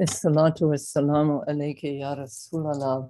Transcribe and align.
Assalatu 0.00 0.68
wassalamu 0.68 1.42
alayki 1.46 2.00
ya 2.00 2.14
Rasulallah. 2.14 3.08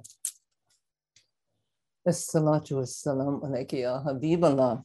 Assalatu 2.07 2.77
wassalamu 2.79 3.45
alayki 3.47 3.81
ya 3.81 4.01
Habiballah. 4.01 4.83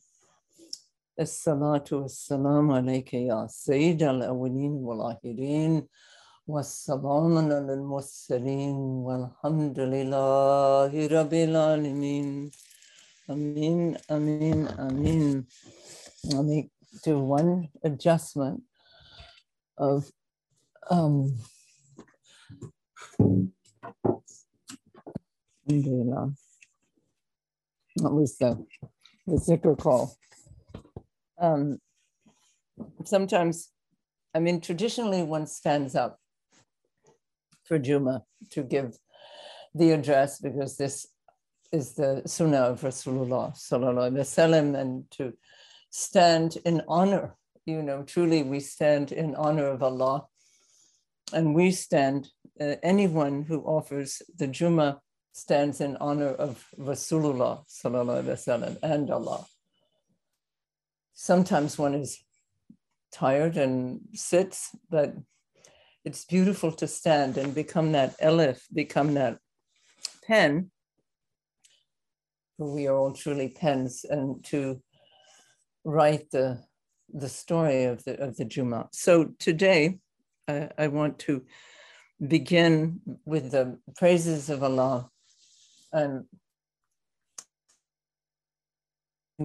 Assalatu 1.17 2.01
wassalamu 2.01 2.75
alayki 2.75 3.27
ya 3.27 3.47
Sayyid 3.49 4.01
al-awwalin 4.03 4.73
wal-akhirin. 4.83 5.87
والسلام 6.47 7.37
على 7.51 7.73
المرسلين 7.73 8.75
والحمد 9.03 9.79
لله 9.79 10.91
رب 10.95 11.33
العالمين 11.33 12.51
Amin, 13.27 13.97
Amin, 14.09 14.67
Amin. 14.79 15.45
Let 16.23 16.45
me 16.45 16.71
do 17.03 17.19
one 17.19 17.67
adjustment 17.83 18.63
of 19.77 20.09
um 20.89 21.35
Alhamdulillah. 25.68 26.32
What 27.96 28.12
was 28.14 28.36
the 28.38 28.64
the 29.26 29.36
zikr 29.36 29.78
call? 29.78 30.16
Um 31.38 31.78
sometimes 33.04 33.70
I 34.34 34.38
mean 34.40 34.60
traditionally 34.60 35.22
one 35.22 35.46
stands 35.46 35.94
up 35.94 36.18
for 37.64 37.78
Juma 37.78 38.24
to 38.50 38.62
give 38.62 38.98
the 39.74 39.90
address 39.92 40.38
because 40.38 40.76
this 40.76 41.06
is 41.72 41.94
the 41.94 42.22
Sunnah 42.26 42.64
of 42.72 42.82
Rasulullah 42.82 43.56
sallallahu 43.56 44.12
wasallam, 44.12 44.78
and 44.78 45.10
to 45.12 45.32
stand 45.90 46.58
in 46.64 46.82
honor. 46.86 47.34
You 47.64 47.82
know, 47.82 48.02
truly, 48.02 48.42
we 48.42 48.60
stand 48.60 49.12
in 49.12 49.34
honor 49.36 49.66
of 49.68 49.82
Allah, 49.82 50.26
and 51.32 51.54
we 51.54 51.70
stand. 51.70 52.28
Uh, 52.60 52.76
anyone 52.82 53.42
who 53.42 53.62
offers 53.62 54.22
the 54.36 54.46
Juma 54.46 55.00
stands 55.32 55.80
in 55.80 55.96
honor 55.96 56.28
of 56.28 56.66
Rasulullah 56.78 57.64
wasallam 57.84 58.78
and 58.82 59.10
Allah. 59.10 59.46
Sometimes 61.14 61.78
one 61.78 61.94
is 61.94 62.22
tired 63.10 63.56
and 63.56 64.00
sits, 64.14 64.70
but 64.90 65.14
it's 66.04 66.24
beautiful 66.24 66.72
to 66.72 66.86
stand 66.86 67.38
and 67.38 67.54
become 67.54 67.92
that 67.92 68.18
elif, 68.20 68.60
become 68.72 69.14
that 69.14 69.38
pen. 70.26 70.70
We 72.58 72.86
are 72.86 72.96
all 72.96 73.12
truly 73.12 73.48
pens, 73.48 74.04
and 74.08 74.44
to 74.46 74.82
write 75.84 76.30
the 76.30 76.62
the 77.12 77.28
story 77.28 77.84
of 77.84 78.04
the 78.04 78.20
of 78.20 78.36
the 78.36 78.44
Juma. 78.44 78.88
So 78.92 79.34
today, 79.38 79.98
uh, 80.48 80.68
I 80.78 80.88
want 80.88 81.18
to 81.20 81.44
begin 82.26 83.00
with 83.24 83.50
the 83.50 83.78
praises 83.96 84.50
of 84.50 84.62
Allah 84.62 85.08
and 85.92 86.24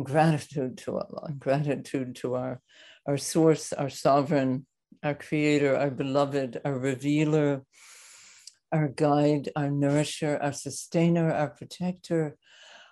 gratitude 0.04 0.78
to 0.80 0.98
Allah, 0.98 1.32
gratitude 1.38 2.16
to 2.18 2.36
our 2.36 2.62
our 3.08 3.18
source, 3.18 3.72
our 3.72 3.90
sovereign, 3.90 4.66
our 5.02 5.16
creator, 5.16 5.78
our 5.78 5.90
beloved, 5.90 6.60
our 6.66 6.78
revealer, 6.78 7.64
our 8.72 8.90
guide, 8.90 9.50
our 9.56 9.70
nourisher, 9.70 10.38
our 10.42 10.52
sustainer, 10.52 11.32
our 11.32 11.50
protector, 11.50 12.36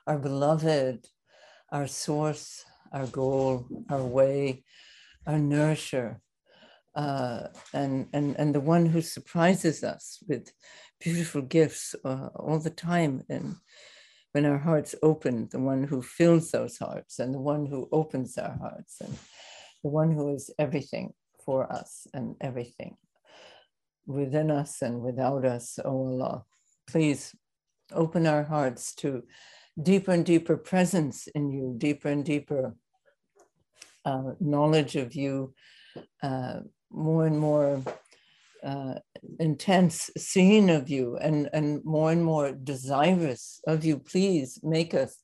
our 0.07 0.17
beloved, 0.17 1.05
our 1.69 1.85
source, 1.85 2.63
our 2.93 3.07
goal, 3.07 3.67
our 3.89 4.03
way, 4.03 4.63
our 5.27 5.37
nourisher, 5.37 6.21
uh, 6.95 7.47
and, 7.73 8.07
and, 8.13 8.35
and 8.37 8.55
the 8.55 8.59
one 8.59 8.85
who 8.85 9.01
surprises 9.01 9.83
us 9.83 10.19
with 10.27 10.51
beautiful 10.99 11.41
gifts 11.41 11.95
uh, 12.05 12.29
all 12.35 12.59
the 12.59 12.69
time. 12.69 13.23
And 13.29 13.55
when 14.31 14.45
our 14.45 14.57
hearts 14.57 14.95
open, 15.03 15.49
the 15.51 15.59
one 15.59 15.83
who 15.83 16.01
fills 16.01 16.51
those 16.51 16.77
hearts, 16.77 17.19
and 17.19 17.33
the 17.33 17.39
one 17.39 17.65
who 17.65 17.89
opens 17.91 18.37
our 18.37 18.57
hearts, 18.57 18.97
and 19.01 19.13
the 19.83 19.89
one 19.89 20.11
who 20.11 20.33
is 20.33 20.49
everything 20.57 21.13
for 21.45 21.71
us 21.71 22.07
and 22.13 22.35
everything 22.41 22.97
within 24.07 24.51
us 24.51 24.81
and 24.81 25.01
without 25.01 25.45
us, 25.45 25.79
O 25.83 25.89
oh 25.89 26.07
Allah. 26.07 26.43
Please 26.87 27.35
open 27.91 28.27
our 28.27 28.43
hearts 28.43 28.93
to 28.95 29.23
deeper 29.81 30.11
and 30.11 30.25
deeper 30.25 30.57
presence 30.57 31.27
in 31.27 31.51
you, 31.51 31.75
deeper 31.77 32.09
and 32.09 32.23
deeper 32.23 32.75
uh, 34.05 34.31
knowledge 34.39 34.95
of 34.95 35.15
you, 35.15 35.53
uh, 36.21 36.59
more 36.95 37.25
and 37.25 37.39
more 37.39 37.81
uh, 38.63 38.95
intense 39.39 40.09
seeing 40.17 40.69
of 40.69 40.89
you, 40.89 41.17
and, 41.17 41.49
and 41.53 41.83
more 41.85 42.11
and 42.11 42.23
more 42.23 42.51
desirous 42.51 43.61
of 43.67 43.85
you. 43.85 43.99
Please 43.99 44.59
make 44.63 44.93
us 44.93 45.17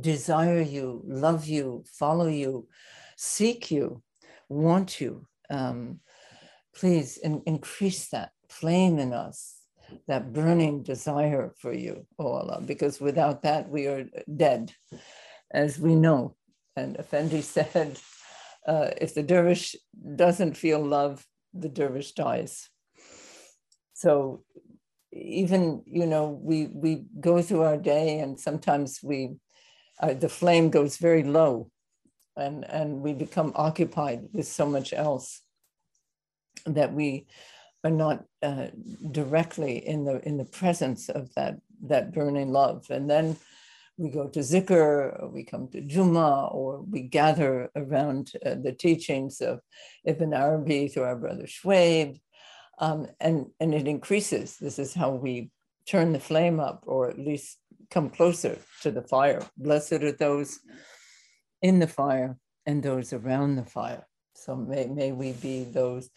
desire 0.00 0.62
you, 0.62 1.02
love 1.06 1.46
you, 1.46 1.84
follow 1.86 2.28
you, 2.28 2.68
seek 3.16 3.70
you, 3.70 4.02
want 4.48 5.00
you. 5.00 5.26
Um, 5.50 6.00
please 6.74 7.16
in, 7.18 7.42
increase 7.46 8.08
that 8.08 8.30
flame 8.48 8.98
in 8.98 9.12
us, 9.12 9.56
that 10.06 10.32
burning 10.32 10.82
desire 10.82 11.52
for 11.58 11.72
you, 11.72 12.06
oh 12.18 12.32
Allah, 12.32 12.60
because 12.64 13.00
without 13.00 13.42
that 13.42 13.68
we 13.68 13.86
are 13.86 14.04
dead, 14.36 14.72
as 15.50 15.78
we 15.78 15.94
know. 15.94 16.36
And 16.76 16.96
Effendi 16.96 17.40
said, 17.56 17.98
uh, 18.66 18.90
if 19.00 19.14
the 19.14 19.22
dervish 19.22 19.76
doesn't 20.16 20.56
feel 20.56 20.84
love, 20.84 21.26
the 21.54 21.68
dervish 21.68 22.12
dies. 22.12 22.68
So 23.94 24.44
even 25.12 25.82
you 25.86 26.06
know 26.06 26.38
we 26.42 26.66
we 26.66 27.04
go 27.20 27.40
through 27.42 27.62
our 27.62 27.76
day 27.76 28.20
and 28.20 28.38
sometimes 28.38 29.00
we 29.02 29.36
uh, 30.00 30.14
the 30.14 30.28
flame 30.28 30.70
goes 30.70 30.98
very 30.98 31.22
low 31.22 31.70
and 32.36 32.64
and 32.70 33.00
we 33.00 33.12
become 33.12 33.52
occupied 33.54 34.28
with 34.32 34.46
so 34.46 34.66
much 34.66 34.92
else 34.92 35.42
that 36.66 36.92
we 36.92 37.26
are 37.84 37.90
not 37.90 38.24
uh, 38.42 38.66
directly 39.10 39.78
in 39.86 40.04
the 40.04 40.26
in 40.26 40.36
the 40.36 40.44
presence 40.44 41.08
of 41.08 41.32
that 41.34 41.58
that 41.82 42.12
burning 42.12 42.52
love 42.52 42.86
and 42.90 43.08
then 43.08 43.36
we 43.98 44.10
go 44.10 44.28
to 44.28 44.40
zikr 44.40 45.20
or 45.20 45.28
we 45.28 45.44
come 45.44 45.68
to 45.68 45.80
juma 45.80 46.46
or 46.52 46.82
we 46.82 47.02
gather 47.02 47.70
around 47.74 48.32
uh, 48.46 48.54
the 48.54 48.72
teachings 48.72 49.40
of 49.40 49.60
ibn 50.04 50.32
arabi 50.32 50.88
through 50.88 51.02
our 51.02 51.16
brother 51.16 51.44
Shoaib 51.44 52.18
um, 52.78 53.08
and 53.20 53.46
and 53.60 53.74
it 53.74 53.86
increases. 53.88 54.56
This 54.56 54.78
is 54.78 54.94
how 54.94 55.10
we 55.10 55.50
turn 55.86 56.12
the 56.12 56.20
flame 56.20 56.60
up 56.60 56.84
or 56.86 57.10
at 57.10 57.18
least 57.18 57.58
come 57.90 58.10
closer 58.10 58.58
to 58.82 58.90
the 58.90 59.02
fire. 59.02 59.42
Blessed 59.56 59.94
are 59.94 60.12
those 60.12 60.60
in 61.62 61.78
the 61.78 61.86
fire 61.86 62.36
and 62.66 62.82
those 62.82 63.12
around 63.12 63.56
the 63.56 63.64
fire. 63.64 64.06
So 64.34 64.54
may, 64.54 64.86
may 64.86 65.12
we 65.12 65.32
be 65.32 65.64
those 65.64 66.10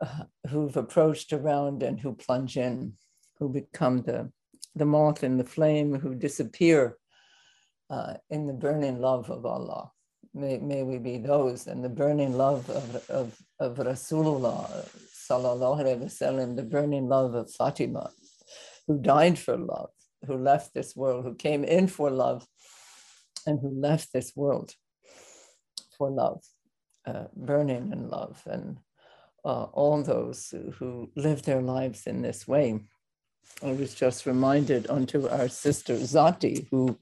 uh, 0.00 0.24
who've 0.48 0.76
approached 0.76 1.32
around 1.32 1.82
and 1.82 1.98
who 1.98 2.14
plunge 2.14 2.56
in, 2.56 2.92
who 3.38 3.48
become 3.48 4.02
the, 4.02 4.30
the 4.76 4.84
moth 4.84 5.22
and 5.22 5.40
the 5.40 5.44
flame, 5.44 5.98
who 5.98 6.14
disappear 6.14 6.96
uh, 7.90 8.14
in 8.30 8.46
the 8.46 8.52
burning 8.52 9.00
love 9.00 9.30
of 9.30 9.44
Allah. 9.46 9.90
May, 10.34 10.58
may 10.58 10.82
we 10.82 10.98
be 10.98 11.16
those 11.16 11.66
and 11.66 11.82
the 11.82 11.88
burning 11.88 12.36
love 12.36 12.68
of, 12.68 13.10
of, 13.10 13.42
of 13.58 13.78
Rasulullah, 13.78 14.86
sallallahu 15.30 15.80
alaihi 15.80 16.04
wasallam, 16.04 16.56
the 16.56 16.62
burning 16.62 17.08
love 17.08 17.34
of 17.34 17.50
Fatima, 17.50 18.10
who 18.86 19.00
died 19.00 19.38
for 19.38 19.56
love, 19.56 19.90
who 20.26 20.36
left 20.36 20.74
this 20.74 20.94
world, 20.94 21.24
who 21.24 21.34
came 21.34 21.64
in 21.64 21.86
for 21.88 22.10
love, 22.10 22.46
and 23.46 23.58
who 23.60 23.70
left 23.70 24.12
this 24.12 24.32
world 24.36 24.74
for 25.96 26.10
love, 26.10 26.42
uh, 27.06 27.24
burning 27.34 27.92
in 27.92 28.08
love, 28.08 28.42
and 28.46 28.76
uh, 29.44 29.64
all 29.72 30.02
those 30.02 30.48
who, 30.50 30.70
who 30.72 31.10
live 31.16 31.42
their 31.42 31.62
lives 31.62 32.06
in 32.06 32.20
this 32.20 32.46
way. 32.46 32.80
I 33.62 33.72
was 33.72 33.94
just 33.94 34.26
reminded 34.26 34.88
unto 34.90 35.28
our 35.28 35.48
sister 35.48 35.94
Zati, 35.94 36.66
who, 36.70 36.98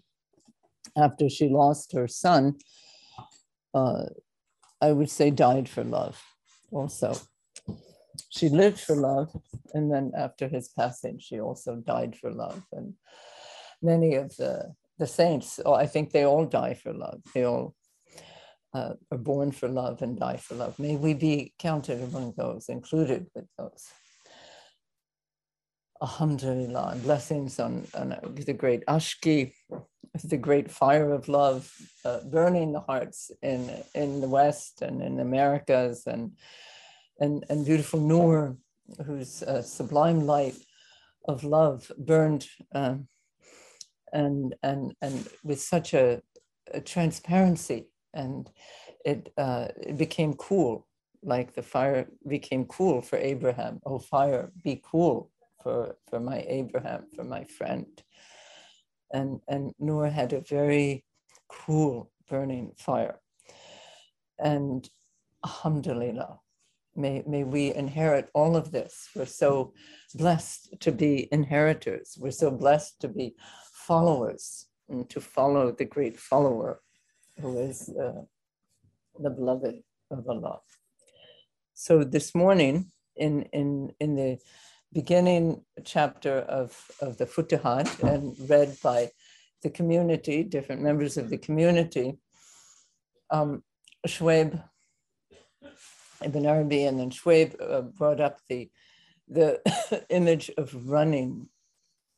after 0.97 1.29
she 1.29 1.49
lost 1.49 1.93
her 1.93 2.07
son, 2.07 2.57
uh, 3.75 4.05
I 4.81 4.93
would 4.93 5.11
say 5.11 5.31
died 5.31 5.69
for 5.69 5.83
love 5.83 6.23
also. 6.71 7.17
She 8.29 8.49
lived 8.49 8.79
for 8.81 8.95
love, 8.95 9.35
and 9.73 9.91
then 9.93 10.13
after 10.17 10.47
his 10.49 10.69
passing, 10.69 11.19
she 11.19 11.41
also 11.41 11.77
died 11.77 12.17
for 12.17 12.31
love. 12.31 12.63
And 12.73 12.95
many 13.83 14.15
of 14.15 14.37
the 14.37 14.75
the 14.99 15.07
saints, 15.07 15.59
oh, 15.65 15.75
I 15.75 15.87
think 15.87 16.13
they 16.13 16.25
all 16.25 16.47
die 16.47 16.75
for 16.75 16.93
love. 16.93 17.21
They 17.35 17.45
all 17.45 17.75
uh, 18.73 18.95
are 19.11 19.19
born 19.19 19.53
for 19.53 19.69
love 19.69 20.03
and 20.03 20.19
die 20.19 20.37
for 20.37 20.55
love. 20.55 20.79
May 20.79 20.97
we 20.97 21.15
be 21.15 21.53
counted 21.59 22.01
among 22.03 22.35
those, 22.37 22.69
included 22.69 23.27
with 23.35 23.47
those. 23.59 23.89
Alhamdulillah, 26.03 26.91
and 26.93 27.03
blessings 27.03 27.59
on, 27.61 27.87
on 27.95 28.17
the 28.35 28.53
great 28.53 28.85
Ashki, 28.87 29.53
the 30.25 30.37
great 30.37 30.71
fire 30.71 31.13
of 31.13 31.29
love, 31.29 31.73
uh, 32.05 32.21
burning 32.31 32.73
the 32.73 32.81
hearts 32.81 33.31
in, 33.43 33.71
in 33.95 34.21
the 34.21 34.29
West 34.29 34.83
and 34.83 35.03
in 35.03 35.21
Americas, 35.21 36.07
and, 36.07 36.33
and, 37.21 37.45
and 37.49 37.65
beautiful 37.65 38.01
Noor 38.01 38.57
whose 39.07 39.43
uh, 39.43 39.63
sublime 39.63 40.27
light 40.27 40.57
of 41.27 41.45
love 41.45 41.91
burned 41.99 42.47
um, 42.75 43.09
and 44.13 44.55
and 44.63 44.95
and 45.01 45.29
with 45.43 45.61
such 45.61 45.95
a, 45.95 46.23
a 46.73 46.81
transparency 46.81 47.89
and 48.13 48.51
it 49.05 49.33
uh, 49.39 49.69
it 49.81 49.97
became 49.97 50.35
cool 50.35 50.87
like 51.23 51.55
the 51.55 51.63
fire 51.63 52.07
became 52.29 52.67
cool 52.67 53.01
for 53.01 53.17
Abraham. 53.17 53.81
Oh, 53.87 53.99
fire, 53.99 54.53
be 54.63 54.83
cool 54.85 55.31
for, 55.65 55.97
for 56.09 56.21
my 56.21 56.45
Abraham, 56.47 57.07
for 57.17 57.25
my 57.25 57.43
friend. 57.45 57.87
And, 59.13 59.41
and 59.49 59.73
Noor 59.81 60.09
had 60.11 60.33
a 60.33 60.41
very 60.41 61.05
cool 61.49 62.13
burning 62.29 62.73
fire. 62.77 63.19
And 64.39 64.89
alhamdulillah, 65.45 66.39
may, 66.95 67.25
may 67.27 67.45
we 67.45 67.75
inherit 67.75 68.29
all 68.35 68.57
of 68.57 68.71
this. 68.71 69.09
We're 69.17 69.27
so 69.27 69.73
blessed 70.15 70.75
to 70.81 70.93
be 70.93 71.29
inheritors. 71.33 72.17
We're 72.21 72.31
so 72.31 72.51
blessed 72.51 73.01
to 73.01 73.09
be 73.09 73.35
followers 73.73 74.67
and 74.89 75.09
to 75.11 75.21
follow 75.21 75.73
the 75.73 75.87
great 75.87 76.19
follower 76.21 76.81
who 77.41 77.59
is 77.59 77.89
uh, 77.89 78.23
the 79.19 79.31
beloved 79.31 79.83
of 80.11 80.29
Allah. 80.29 80.61
So 81.75 82.05
this 82.05 82.35
morning, 82.35 82.93
in 83.17 83.43
in 83.53 83.93
in 84.01 84.17
the 84.17 84.39
beginning 84.95 85.63
chapter 85.85 86.39
of 86.39 86.71
of 87.01 87.19
the 87.19 87.27
Futuhat, 87.27 87.89
and 88.03 88.35
read 88.49 88.77
by 88.83 89.11
the 89.63 89.71
community, 89.71 90.43
different 90.43 90.83
members 90.83 91.17
of 91.17 91.31
the 91.31 91.39
community, 91.39 92.19
um, 93.31 93.63
Shoaib 94.07 94.63
Ibn 96.23 96.47
Arabi 96.47 96.85
and 96.85 96.99
then 96.99 97.11
Shoaib 97.11 97.61
uh, 97.61 97.83
brought 97.83 98.21
up 98.21 98.39
the 98.49 98.71
the 99.29 99.61
image 100.11 100.51
of 100.57 100.89
running 100.89 101.49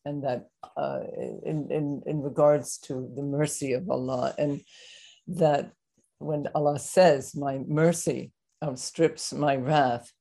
and 0.05 0.23
that 0.23 0.47
uh, 0.77 1.01
in, 1.45 1.69
in, 1.71 2.03
in 2.07 2.23
regards 2.23 2.79
to 2.79 3.11
the 3.17 3.23
mercy 3.23 3.73
of 3.73 3.91
Allah 3.91 4.35
and 4.39 4.61
that 5.27 5.73
when 6.19 6.49
Allah 6.55 6.79
says, 6.79 7.35
my 7.35 7.59
mercy 7.67 8.33
outstrips 8.65 9.33
my 9.33 9.57
wrath, 9.57 10.13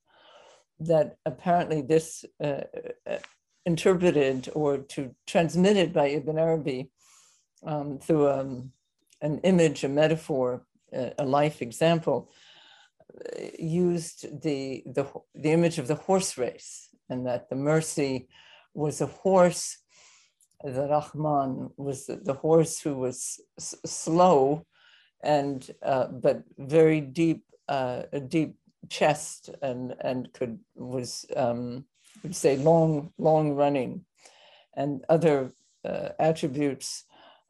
that 0.79 1.17
apparently 1.25 1.81
this 1.81 2.25
uh, 2.43 2.61
uh, 3.09 3.17
interpreted 3.65 4.49
or 4.53 4.77
to 4.77 5.15
transmitted 5.25 5.93
by 5.93 6.07
Ibn 6.07 6.37
Arabi 6.37 6.91
um, 7.65 7.99
through 7.99 8.29
um, 8.29 8.71
an 9.21 9.39
image, 9.39 9.83
a 9.83 9.89
metaphor, 9.89 10.65
a 10.93 11.25
life 11.25 11.61
example, 11.61 12.29
uh, 13.13 13.45
used 13.57 14.41
the, 14.41 14.83
the, 14.85 15.05
the 15.33 15.51
image 15.51 15.79
of 15.79 15.87
the 15.87 15.95
horse 15.95 16.37
race 16.37 16.89
and 17.09 17.25
that 17.25 17.49
the 17.49 17.55
mercy 17.55 18.27
was 18.73 19.01
a 19.01 19.07
horse, 19.07 19.77
the 20.63 20.87
Rahman 20.87 21.69
was 21.77 22.05
the, 22.05 22.17
the 22.17 22.33
horse 22.33 22.79
who 22.79 22.95
was 22.95 23.39
slow 23.57 24.65
and 25.23 25.69
uh, 25.81 26.07
but 26.07 26.43
very 26.57 27.01
deep 27.01 27.43
uh, 27.67 28.03
a 28.13 28.19
deep 28.19 28.55
chest 28.89 29.49
and 29.61 29.95
and 30.01 30.31
could 30.33 30.59
was 30.75 31.25
um, 31.35 31.85
would 32.23 32.35
say 32.35 32.57
long 32.57 33.11
long 33.17 33.53
running, 33.53 34.05
and 34.75 35.03
other 35.09 35.51
uh, 35.83 36.09
attributes 36.19 37.05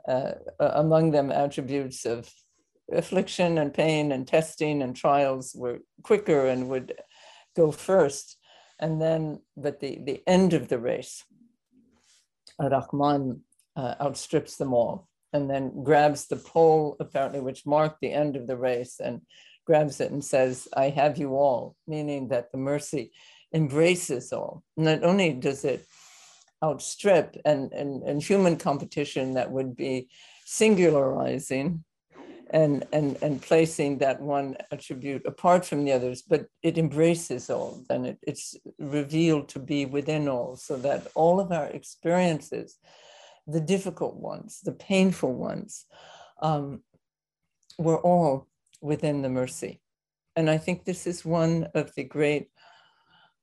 uh, 0.07 0.33
among 0.59 1.11
them 1.11 1.31
attributes 1.31 2.05
of 2.05 2.29
affliction 2.91 3.57
and 3.57 3.73
pain 3.73 4.11
and 4.11 4.27
testing 4.27 4.81
and 4.81 4.95
trials 4.95 5.55
were 5.55 5.79
quicker 6.03 6.47
and 6.47 6.69
would 6.69 6.93
go 7.55 7.71
first, 7.71 8.37
and 8.79 9.01
then 9.01 9.41
but 9.57 9.79
the 9.79 9.99
the 10.03 10.21
end 10.27 10.53
of 10.53 10.67
the 10.67 10.79
race, 10.79 11.23
Rahman 12.59 13.41
uh, 13.75 13.95
outstrips 13.99 14.57
them 14.57 14.73
all 14.73 15.07
and 15.35 15.49
then 15.49 15.83
grabs 15.83 16.27
the 16.27 16.37
pole 16.37 16.95
apparently 17.01 17.41
which 17.41 17.65
marked 17.65 17.99
the 17.99 18.11
end 18.11 18.37
of 18.37 18.47
the 18.47 18.55
race 18.55 19.01
and 19.01 19.21
grabs 19.65 19.99
it 19.99 20.11
and 20.11 20.23
says, 20.23 20.67
I 20.75 20.89
have 20.89 21.17
you 21.17 21.35
all, 21.35 21.75
meaning 21.87 22.29
that 22.29 22.51
the 22.51 22.57
mercy 22.57 23.11
embraces 23.53 24.31
all. 24.31 24.63
Not 24.77 25.03
only 25.03 25.33
does 25.33 25.65
it 25.65 25.85
outstrip 26.63 27.37
and, 27.45 27.71
and, 27.73 28.03
and 28.03 28.21
human 28.21 28.57
competition 28.57 29.33
that 29.33 29.51
would 29.51 29.75
be 29.75 30.09
singularizing 30.45 31.83
and, 32.51 32.85
and, 32.93 33.17
and 33.21 33.41
placing 33.41 33.97
that 33.97 34.21
one 34.21 34.55
attribute 34.71 35.25
apart 35.25 35.65
from 35.65 35.83
the 35.83 35.91
others, 35.91 36.21
but 36.21 36.45
it 36.61 36.77
embraces 36.77 37.49
all, 37.49 37.83
and 37.89 38.05
it, 38.05 38.19
it's 38.21 38.55
revealed 38.77 39.49
to 39.49 39.59
be 39.59 39.85
within 39.85 40.27
all, 40.27 40.55
so 40.55 40.77
that 40.77 41.07
all 41.15 41.39
of 41.39 41.51
our 41.51 41.65
experiences, 41.67 42.77
the 43.47 43.59
difficult 43.59 44.15
ones, 44.15 44.61
the 44.63 44.71
painful 44.71 45.33
ones, 45.33 45.85
um, 46.41 46.81
we're 47.77 48.01
all 48.01 48.47
within 48.81 49.21
the 49.21 49.29
mercy. 49.29 49.81
And 50.35 50.49
I 50.49 50.57
think 50.57 50.83
this 50.83 51.07
is 51.07 51.25
one 51.25 51.67
of 51.73 51.93
the 51.95 52.03
great 52.03 52.49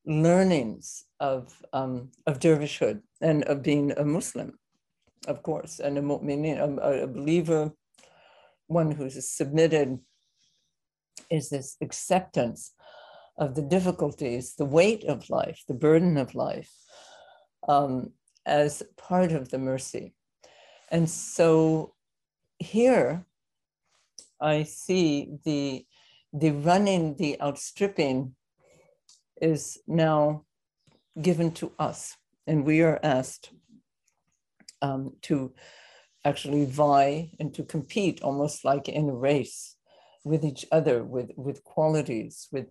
learnings 0.05 1.05
of, 1.21 1.55
um, 1.73 2.11
of 2.27 2.39
dervishhood 2.39 3.03
and 3.21 3.45
of 3.45 3.63
being 3.63 3.93
a 3.93 4.05
Muslim, 4.05 4.59
of 5.27 5.43
course, 5.43 5.79
and 5.79 5.97
a 5.97 6.03
mu'minin, 6.03 6.59
a, 6.59 7.03
a 7.05 7.07
believer, 7.07 7.73
one 8.67 8.91
who's 8.91 9.29
submitted, 9.29 9.99
is 11.31 11.49
this 11.49 11.77
acceptance 11.81 12.73
of 13.39 13.55
the 13.55 13.63
difficulties, 13.63 14.55
the 14.55 14.65
weight 14.65 15.05
of 15.05 15.31
life, 15.31 15.63
the 15.67 15.75
burden 15.75 16.17
of 16.17 16.35
life, 16.35 16.71
um, 17.69 18.13
as 18.45 18.83
part 18.97 19.33
of 19.33 19.51
the 19.51 19.59
mercy. 19.59 20.15
And 20.91 21.09
so 21.09 21.95
here, 22.59 23.25
I 24.43 24.65
see 24.65 25.39
the 25.45 25.87
the 26.33 26.51
running, 26.51 27.17
the 27.17 27.41
outstripping 27.41 28.35
is 29.41 29.79
now 29.87 30.45
given 31.21 31.53
to 31.53 31.73
us, 31.79 32.17
and 32.47 32.65
we 32.65 32.83
are 32.83 32.99
asked 33.03 33.53
um, 34.81 35.15
to 35.23 35.53
actually 36.25 36.65
vie 36.65 37.31
and 37.39 37.55
to 37.55 37.63
compete 37.63 38.23
almost 38.23 38.65
like 38.65 38.89
in 38.89 39.09
a 39.09 39.15
race 39.15 39.77
with 40.25 40.45
each 40.45 40.67
other, 40.73 41.05
with 41.05 41.31
with 41.37 41.63
qualities, 41.65 42.49
with 42.51 42.67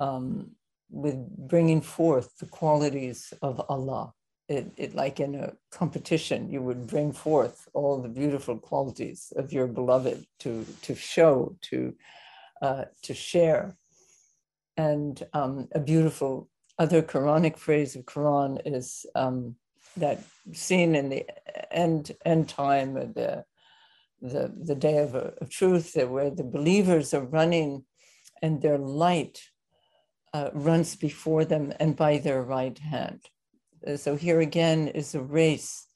um, 0.00 0.52
with 0.90 1.16
bringing 1.36 1.80
forth 1.80 2.36
the 2.38 2.46
qualities 2.46 3.32
of 3.42 3.60
Allah 3.68 4.14
it, 4.48 4.72
it 4.76 4.94
like 4.94 5.20
in 5.20 5.34
a 5.34 5.52
competition, 5.70 6.50
you 6.50 6.60
would 6.62 6.86
bring 6.86 7.12
forth 7.12 7.68
all 7.72 8.00
the 8.00 8.08
beautiful 8.08 8.58
qualities 8.58 9.32
of 9.36 9.52
your 9.52 9.66
beloved 9.66 10.26
to 10.40 10.66
to 10.82 10.94
show, 10.94 11.56
to 11.62 11.94
uh, 12.60 12.84
to 13.02 13.14
share. 13.14 13.76
And 14.76 15.22
um, 15.32 15.68
a 15.72 15.80
beautiful 15.80 16.48
other 16.78 17.02
Quranic 17.02 17.56
phrase 17.56 17.96
of 17.96 18.04
Quran 18.04 18.60
is 18.64 19.06
um, 19.14 19.56
that 19.96 20.22
seen 20.52 20.94
in 20.94 21.08
the 21.08 21.24
end 21.70 22.12
end 22.24 22.48
time 22.48 22.96
of 22.96 23.14
the 23.14 23.44
the, 24.20 24.52
the 24.56 24.74
day 24.74 24.98
of, 24.98 25.14
of 25.14 25.50
truth, 25.50 25.96
where 25.96 26.30
the 26.30 26.44
believers 26.44 27.12
are 27.12 27.24
running 27.24 27.84
and 28.42 28.60
their 28.60 28.78
light 28.78 29.40
uh, 30.32 30.50
runs 30.52 30.96
before 30.96 31.44
them 31.44 31.72
and 31.78 31.94
by 31.96 32.18
their 32.18 32.42
right 32.42 32.78
hand 32.78 33.20
uh, 33.20 33.33
so 33.96 34.16
here 34.16 34.40
again 34.40 34.88
is 34.88 35.14
a 35.14 35.20
race, 35.20 35.86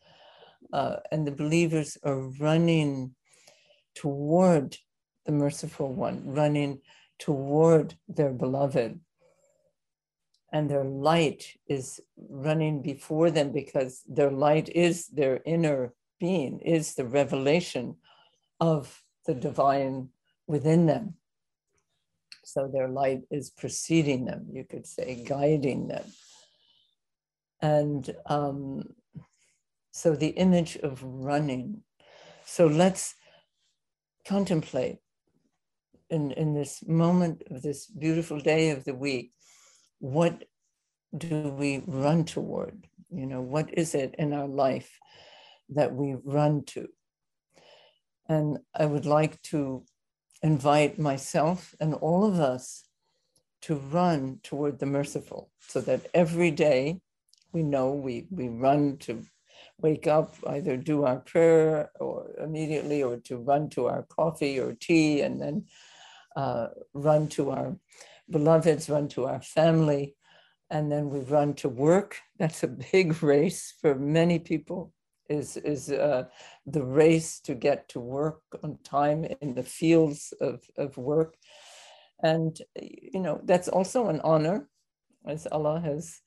uh, 0.72 0.96
and 1.10 1.26
the 1.26 1.32
believers 1.32 1.96
are 2.04 2.20
running 2.38 3.14
toward 3.94 4.76
the 5.26 5.32
merciful 5.32 5.92
one, 5.92 6.22
running 6.24 6.80
toward 7.18 7.94
their 8.08 8.32
beloved. 8.32 9.00
And 10.52 10.70
their 10.70 10.84
light 10.84 11.44
is 11.66 12.00
running 12.16 12.80
before 12.80 13.30
them 13.30 13.52
because 13.52 14.02
their 14.08 14.30
light 14.30 14.70
is 14.70 15.08
their 15.08 15.40
inner 15.44 15.92
being, 16.20 16.60
is 16.60 16.94
the 16.94 17.04
revelation 17.04 17.96
of 18.60 19.02
the 19.26 19.34
divine 19.34 20.08
within 20.46 20.86
them. 20.86 21.14
So 22.44 22.66
their 22.66 22.88
light 22.88 23.22
is 23.30 23.50
preceding 23.50 24.24
them, 24.24 24.46
you 24.50 24.64
could 24.64 24.86
say, 24.86 25.22
guiding 25.26 25.88
them. 25.88 26.04
And 27.60 28.08
um, 28.26 28.84
so 29.92 30.14
the 30.14 30.28
image 30.28 30.76
of 30.76 31.02
running. 31.02 31.82
So 32.44 32.66
let's 32.66 33.14
contemplate 34.26 34.98
in, 36.10 36.32
in 36.32 36.54
this 36.54 36.82
moment 36.86 37.42
of 37.50 37.62
this 37.62 37.86
beautiful 37.86 38.40
day 38.40 38.70
of 38.70 38.84
the 38.84 38.94
week 38.94 39.32
what 40.00 40.44
do 41.16 41.48
we 41.48 41.82
run 41.86 42.24
toward? 42.24 42.86
You 43.10 43.26
know, 43.26 43.40
what 43.40 43.76
is 43.76 43.94
it 43.94 44.14
in 44.18 44.32
our 44.32 44.46
life 44.46 44.98
that 45.70 45.94
we 45.94 46.16
run 46.24 46.64
to? 46.66 46.88
And 48.28 48.58
I 48.74 48.86
would 48.86 49.06
like 49.06 49.40
to 49.42 49.84
invite 50.42 50.98
myself 50.98 51.74
and 51.80 51.94
all 51.94 52.24
of 52.24 52.38
us 52.38 52.84
to 53.62 53.74
run 53.74 54.38
toward 54.42 54.78
the 54.78 54.86
merciful 54.86 55.50
so 55.58 55.80
that 55.80 56.06
every 56.14 56.50
day 56.50 57.00
we 57.52 57.62
know 57.62 57.92
we, 57.92 58.26
we 58.30 58.48
run 58.48 58.96
to 58.98 59.24
wake 59.80 60.06
up, 60.06 60.34
either 60.46 60.76
do 60.76 61.04
our 61.04 61.18
prayer 61.20 61.90
or 62.00 62.30
immediately, 62.38 63.02
or 63.02 63.16
to 63.18 63.38
run 63.38 63.68
to 63.70 63.86
our 63.86 64.02
coffee 64.04 64.58
or 64.58 64.74
tea, 64.74 65.20
and 65.22 65.40
then 65.40 65.64
uh, 66.36 66.68
run 66.94 67.28
to 67.28 67.50
our 67.50 67.76
beloveds, 68.30 68.90
run 68.90 69.08
to 69.08 69.26
our 69.26 69.40
family, 69.40 70.14
and 70.70 70.90
then 70.90 71.08
we 71.08 71.20
run 71.20 71.54
to 71.54 71.68
work. 71.68 72.18
That's 72.38 72.62
a 72.62 72.68
big 72.92 73.22
race 73.22 73.74
for 73.80 73.94
many 73.94 74.38
people. 74.38 74.92
Is 75.28 75.58
is 75.58 75.90
uh, 75.90 76.24
the 76.64 76.82
race 76.82 77.38
to 77.40 77.54
get 77.54 77.86
to 77.90 78.00
work 78.00 78.40
on 78.64 78.78
time 78.82 79.26
in 79.42 79.54
the 79.54 79.62
fields 79.62 80.32
of, 80.40 80.62
of 80.78 80.96
work, 80.96 81.36
and 82.22 82.58
you 82.80 83.20
know 83.20 83.38
that's 83.44 83.68
also 83.68 84.08
an 84.08 84.22
honor, 84.24 84.70
as 85.26 85.46
Allah 85.52 85.80
has 85.80 86.22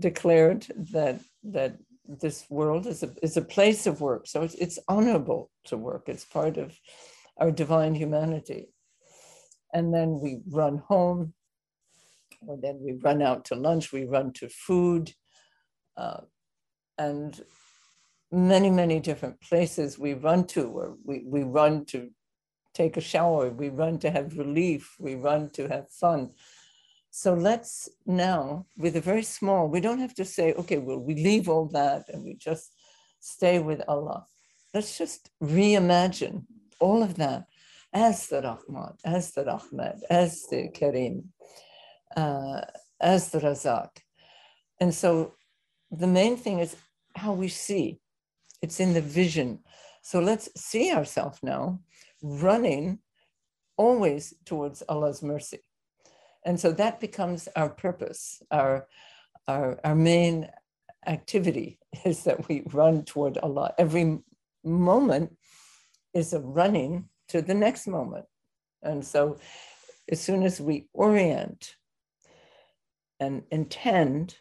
declared 0.00 0.66
that 0.92 1.20
that 1.44 1.76
this 2.08 2.46
world 2.48 2.86
is 2.86 3.02
a, 3.02 3.10
is 3.22 3.36
a 3.36 3.42
place 3.42 3.86
of 3.86 4.00
work. 4.00 4.26
So 4.26 4.42
it's, 4.42 4.54
it's 4.54 4.78
honorable 4.88 5.50
to 5.66 5.76
work. 5.76 6.04
It's 6.06 6.24
part 6.24 6.56
of 6.56 6.74
our 7.36 7.50
divine 7.50 7.94
humanity. 7.94 8.72
And 9.74 9.92
then 9.92 10.18
we 10.20 10.40
run 10.50 10.78
home, 10.88 11.34
or 12.46 12.56
then 12.60 12.78
we 12.80 12.92
run 12.92 13.20
out 13.20 13.44
to 13.46 13.54
lunch, 13.54 13.92
we 13.92 14.04
run 14.06 14.32
to 14.34 14.48
food, 14.48 15.12
uh, 15.96 16.22
and 16.96 17.38
many, 18.32 18.70
many 18.70 19.00
different 19.00 19.40
places 19.40 19.98
we 19.98 20.14
run 20.14 20.46
to, 20.46 20.68
or 20.68 20.96
we, 21.04 21.24
we 21.26 21.42
run 21.42 21.84
to 21.86 22.10
take 22.74 22.96
a 22.96 23.02
shower, 23.02 23.50
we 23.50 23.68
run 23.68 23.98
to 23.98 24.10
have 24.10 24.38
relief, 24.38 24.96
we 24.98 25.14
run 25.14 25.50
to 25.50 25.68
have 25.68 25.90
fun. 25.90 26.30
So 27.10 27.34
let's 27.34 27.88
now, 28.06 28.66
with 28.76 28.96
a 28.96 29.00
very 29.00 29.22
small, 29.22 29.68
we 29.68 29.80
don't 29.80 29.98
have 30.00 30.14
to 30.14 30.24
say, 30.24 30.52
okay, 30.54 30.78
well, 30.78 30.98
we 30.98 31.14
leave 31.14 31.48
all 31.48 31.66
that 31.68 32.08
and 32.08 32.24
we 32.24 32.34
just 32.34 32.74
stay 33.20 33.58
with 33.58 33.82
Allah. 33.88 34.26
Let's 34.74 34.98
just 34.98 35.30
reimagine 35.42 36.44
all 36.80 37.02
of 37.02 37.14
that 37.16 37.46
as 37.92 38.28
the 38.28 38.42
Rahman, 38.42 38.94
as 39.04 39.32
the 39.32 39.44
Rahman, 39.44 40.00
as 40.10 40.46
the 40.50 40.68
Karim, 40.68 41.32
uh, 42.16 42.60
as 43.00 43.30
the 43.30 43.40
Razak. 43.40 43.90
And 44.80 44.94
so 44.94 45.34
the 45.90 46.06
main 46.06 46.36
thing 46.36 46.58
is 46.60 46.76
how 47.16 47.32
we 47.32 47.48
see. 47.48 47.98
It's 48.60 48.80
in 48.80 48.92
the 48.92 49.00
vision. 49.00 49.60
So 50.02 50.20
let's 50.20 50.48
see 50.60 50.92
ourselves 50.92 51.38
now 51.42 51.80
running 52.22 52.98
always 53.76 54.34
towards 54.44 54.82
Allah's 54.88 55.22
mercy. 55.22 55.60
And 56.48 56.58
so 56.58 56.72
that 56.72 56.98
becomes 56.98 57.46
our 57.56 57.68
purpose, 57.68 58.42
our, 58.50 58.86
our, 59.46 59.78
our 59.84 59.94
main 59.94 60.48
activity 61.06 61.78
is 62.06 62.24
that 62.24 62.48
we 62.48 62.62
run 62.72 63.04
toward 63.04 63.36
Allah. 63.36 63.74
Every 63.76 64.20
moment 64.64 65.36
is 66.14 66.32
a 66.32 66.40
running 66.40 67.10
to 67.28 67.42
the 67.42 67.52
next 67.52 67.86
moment. 67.86 68.24
And 68.82 69.04
so 69.04 69.36
as 70.10 70.22
soon 70.22 70.42
as 70.42 70.58
we 70.58 70.88
orient 70.94 71.74
and 73.20 73.42
intend, 73.50 74.38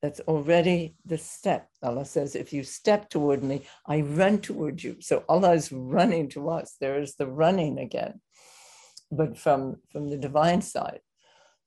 that's 0.00 0.20
already 0.20 0.94
the 1.04 1.18
step. 1.18 1.68
Allah 1.82 2.04
says, 2.04 2.36
if 2.36 2.52
you 2.52 2.62
step 2.62 3.10
toward 3.10 3.42
me, 3.42 3.62
I 3.84 4.02
run 4.02 4.38
toward 4.38 4.80
you. 4.80 4.98
So 5.00 5.24
Allah 5.28 5.54
is 5.54 5.72
running 5.72 6.28
to 6.28 6.50
us. 6.50 6.76
There 6.80 7.00
is 7.00 7.16
the 7.16 7.26
running 7.26 7.80
again, 7.80 8.20
but 9.10 9.36
from, 9.36 9.78
from 9.90 10.08
the 10.08 10.16
divine 10.16 10.62
side. 10.62 11.00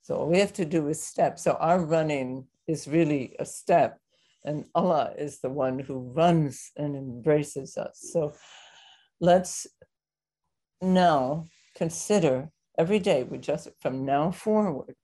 So 0.02 0.16
all 0.16 0.30
we 0.30 0.40
have 0.40 0.54
to 0.54 0.66
do 0.66 0.88
is 0.88 1.04
step. 1.04 1.40
So 1.40 1.54
our 1.54 1.80
running 1.80 2.48
is 2.68 2.88
really 2.88 3.36
a 3.40 3.46
step, 3.46 4.00
and 4.44 4.66
Allah 4.74 5.14
is 5.18 5.40
the 5.40 5.50
one 5.50 5.80
who 5.80 6.12
runs 6.14 6.72
and 6.76 6.96
embraces 6.96 7.78
us. 7.78 8.00
So 8.12 8.34
let's 9.20 9.68
now 10.82 11.46
consider 11.76 12.50
every 12.78 13.00
day, 13.00 13.24
we 13.24 13.38
just 13.38 13.70
from 13.80 14.06
now 14.06 14.32
forward, 14.32 14.96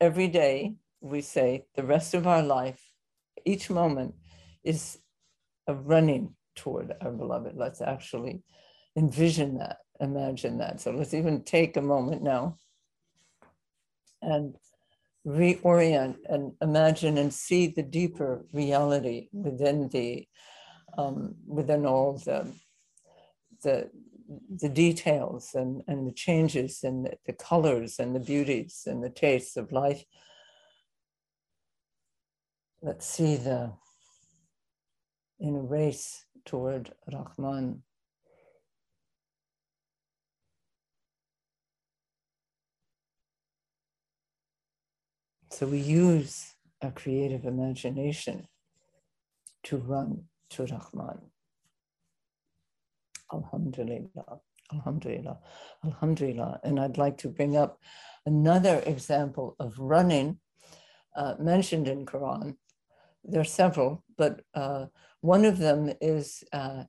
every 0.00 0.28
day 0.28 0.74
we 1.00 1.20
say 1.20 1.64
the 1.74 1.82
rest 1.82 2.14
of 2.14 2.26
our 2.26 2.42
life, 2.42 2.80
each 3.44 3.70
moment 3.70 4.14
is 4.62 4.98
a 5.66 5.74
running 5.74 6.36
toward 6.54 6.94
our 7.00 7.10
beloved. 7.10 7.56
Let's 7.56 7.80
actually 7.80 8.42
envision 8.96 9.58
that, 9.58 9.78
imagine 10.00 10.58
that. 10.58 10.80
So 10.80 10.92
let's 10.92 11.14
even 11.14 11.42
take 11.42 11.76
a 11.76 11.82
moment 11.82 12.22
now 12.22 12.58
and 14.22 14.54
reorient 15.26 16.16
and 16.28 16.52
imagine 16.60 17.18
and 17.18 17.32
see 17.32 17.66
the 17.66 17.82
deeper 17.82 18.44
reality 18.52 19.28
within 19.32 19.88
the 19.90 20.26
um, 20.98 21.34
within 21.46 21.86
all 21.86 22.18
the 22.18 22.52
the 23.62 23.90
the 24.50 24.68
details 24.68 25.50
and, 25.54 25.82
and 25.86 26.06
the 26.06 26.12
changes 26.12 26.82
and 26.84 27.06
the, 27.06 27.12
the 27.26 27.32
colors 27.32 27.98
and 27.98 28.14
the 28.14 28.20
beauties 28.20 28.84
and 28.86 29.02
the 29.02 29.10
tastes 29.10 29.56
of 29.56 29.72
life. 29.72 30.04
Let's 32.80 33.06
see 33.06 33.36
the 33.36 33.72
in 35.38 35.56
a 35.56 35.60
race 35.60 36.24
toward 36.44 36.92
Rahman. 37.12 37.82
So 45.52 45.66
we 45.66 45.80
use 45.80 46.54
our 46.80 46.92
creative 46.92 47.44
imagination 47.44 48.48
to 49.64 49.76
run 49.76 50.24
to 50.48 50.64
Rahman. 50.64 51.18
Alhamdulillah, 53.30 54.40
Alhamdulillah, 54.72 55.38
Alhamdulillah. 55.84 56.60
And 56.64 56.80
I'd 56.80 56.96
like 56.96 57.18
to 57.18 57.28
bring 57.28 57.58
up 57.58 57.78
another 58.24 58.82
example 58.86 59.54
of 59.60 59.78
running 59.78 60.38
uh, 61.14 61.34
mentioned 61.38 61.86
in 61.86 62.06
Quran. 62.06 62.56
There 63.22 63.42
are 63.42 63.44
several, 63.44 64.02
but 64.16 64.40
uh, 64.54 64.86
one 65.20 65.44
of 65.44 65.58
them 65.58 65.92
is 66.00 66.42
uh, 66.54 66.84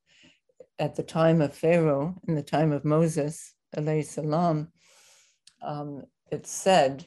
at 0.79 0.95
the 0.95 1.03
time 1.03 1.41
of 1.41 1.53
Pharaoh, 1.53 2.15
in 2.29 2.35
the 2.35 2.41
time 2.41 2.71
of 2.71 2.85
Moses, 2.85 3.55
alayhi 3.75 4.05
salam, 4.05 4.69
um, 5.61 6.03
it's 6.31 6.49
said 6.49 7.05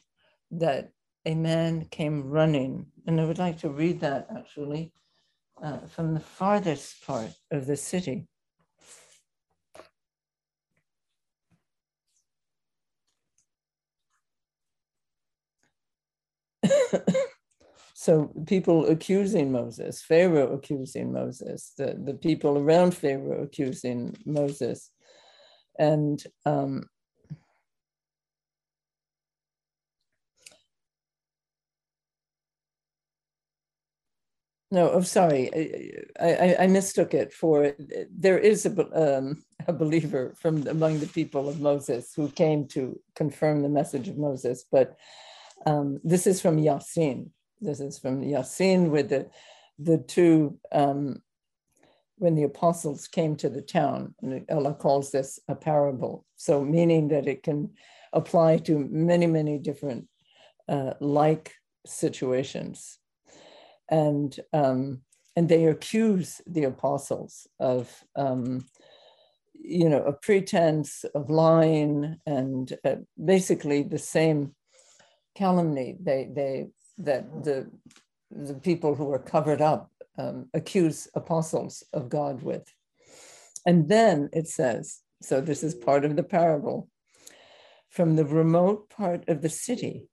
that 0.51 0.91
a 1.27 1.35
man 1.35 1.85
came 1.91 2.29
running. 2.29 2.87
And 3.05 3.19
I 3.19 3.25
would 3.25 3.37
like 3.37 3.59
to 3.59 3.69
read 3.69 3.99
that 3.99 4.27
actually 4.35 4.93
uh, 5.61 5.79
from 5.87 6.13
the 6.13 6.21
farthest 6.21 7.05
part 7.05 7.31
of 7.51 7.67
the 7.67 7.75
city. 7.75 8.27
so 17.93 18.31
people 18.45 18.87
accusing 18.87 19.51
Moses, 19.51 20.01
Pharaoh 20.01 20.53
accusing 20.53 21.11
Moses, 21.11 21.73
the, 21.77 21.99
the 22.01 22.13
people 22.13 22.57
around 22.57 22.95
Pharaoh 22.95 23.43
accusing 23.43 24.15
Moses. 24.25 24.91
And 25.77 26.23
um, 26.45 26.85
No, 34.69 34.91
I'm 34.91 35.03
sorry. 35.03 35.49
I, 36.19 36.25
I, 36.33 36.63
I, 36.63 36.67
mistook 36.67 37.13
it 37.13 37.31
for 37.31 37.73
there 38.11 38.37
is 38.37 38.65
a, 38.65 39.17
um, 39.17 39.43
a 39.67 39.71
believer 39.73 40.33
from 40.37 40.67
among 40.67 40.99
the 40.99 41.07
people 41.07 41.47
of 41.47 41.61
Moses 41.61 42.13
who 42.13 42.29
came 42.29 42.67
to 42.69 42.99
confirm 43.15 43.61
the 43.61 43.69
message 43.69 44.09
of 44.09 44.17
Moses, 44.17 44.65
but 44.69 44.97
um, 45.65 45.99
this 46.03 46.27
is 46.27 46.41
from 46.41 46.57
Yasin. 46.57 47.29
This 47.61 47.79
is 47.79 47.97
from 47.97 48.21
Yasin 48.21 48.89
with 48.89 49.09
the, 49.09 49.29
the 49.79 49.99
two, 49.99 50.59
um, 50.71 51.21
when 52.17 52.35
the 52.35 52.43
apostles 52.43 53.07
came 53.07 53.35
to 53.37 53.49
the 53.49 53.61
town, 53.61 54.15
Allah 54.49 54.73
calls 54.73 55.11
this 55.11 55.39
a 55.47 55.55
parable. 55.55 56.25
So, 56.35 56.63
meaning 56.63 57.09
that 57.09 57.27
it 57.27 57.43
can 57.43 57.71
apply 58.11 58.57
to 58.57 58.79
many, 58.79 59.27
many 59.27 59.59
different 59.59 60.07
uh, 60.67 60.93
like 60.99 61.53
situations 61.85 62.99
and 63.89 64.39
um, 64.53 65.01
and 65.35 65.47
they 65.47 65.65
accuse 65.65 66.41
the 66.47 66.63
apostles 66.63 67.47
of 67.59 68.03
um, 68.15 68.65
you 69.53 69.89
know 69.89 70.03
a 70.03 70.13
pretense 70.13 71.03
of 71.15 71.29
lying 71.29 72.17
and 72.25 72.77
uh, 72.85 72.95
basically 73.23 73.83
the 73.83 73.99
same 73.99 74.55
calumny 75.35 75.95
they 76.01 76.29
they 76.33 76.67
that 76.97 77.43
the 77.43 77.69
the 78.31 78.55
people 78.55 78.95
who 78.95 79.11
are 79.11 79.19
covered 79.19 79.61
up 79.61 79.91
um, 80.17 80.49
accuse 80.53 81.07
apostles 81.13 81.83
of 81.93 82.09
God 82.09 82.41
with. 82.41 82.73
And 83.65 83.87
then 83.87 84.29
it 84.33 84.47
says, 84.47 85.01
so 85.21 85.41
this 85.41 85.63
is 85.63 85.75
part 85.75 86.05
of 86.05 86.15
the 86.15 86.23
parable, 86.23 86.89
from 87.89 88.15
the 88.15 88.25
remote 88.25 88.89
part 88.89 89.27
of 89.27 89.41
the 89.41 89.49
city, 89.49 90.07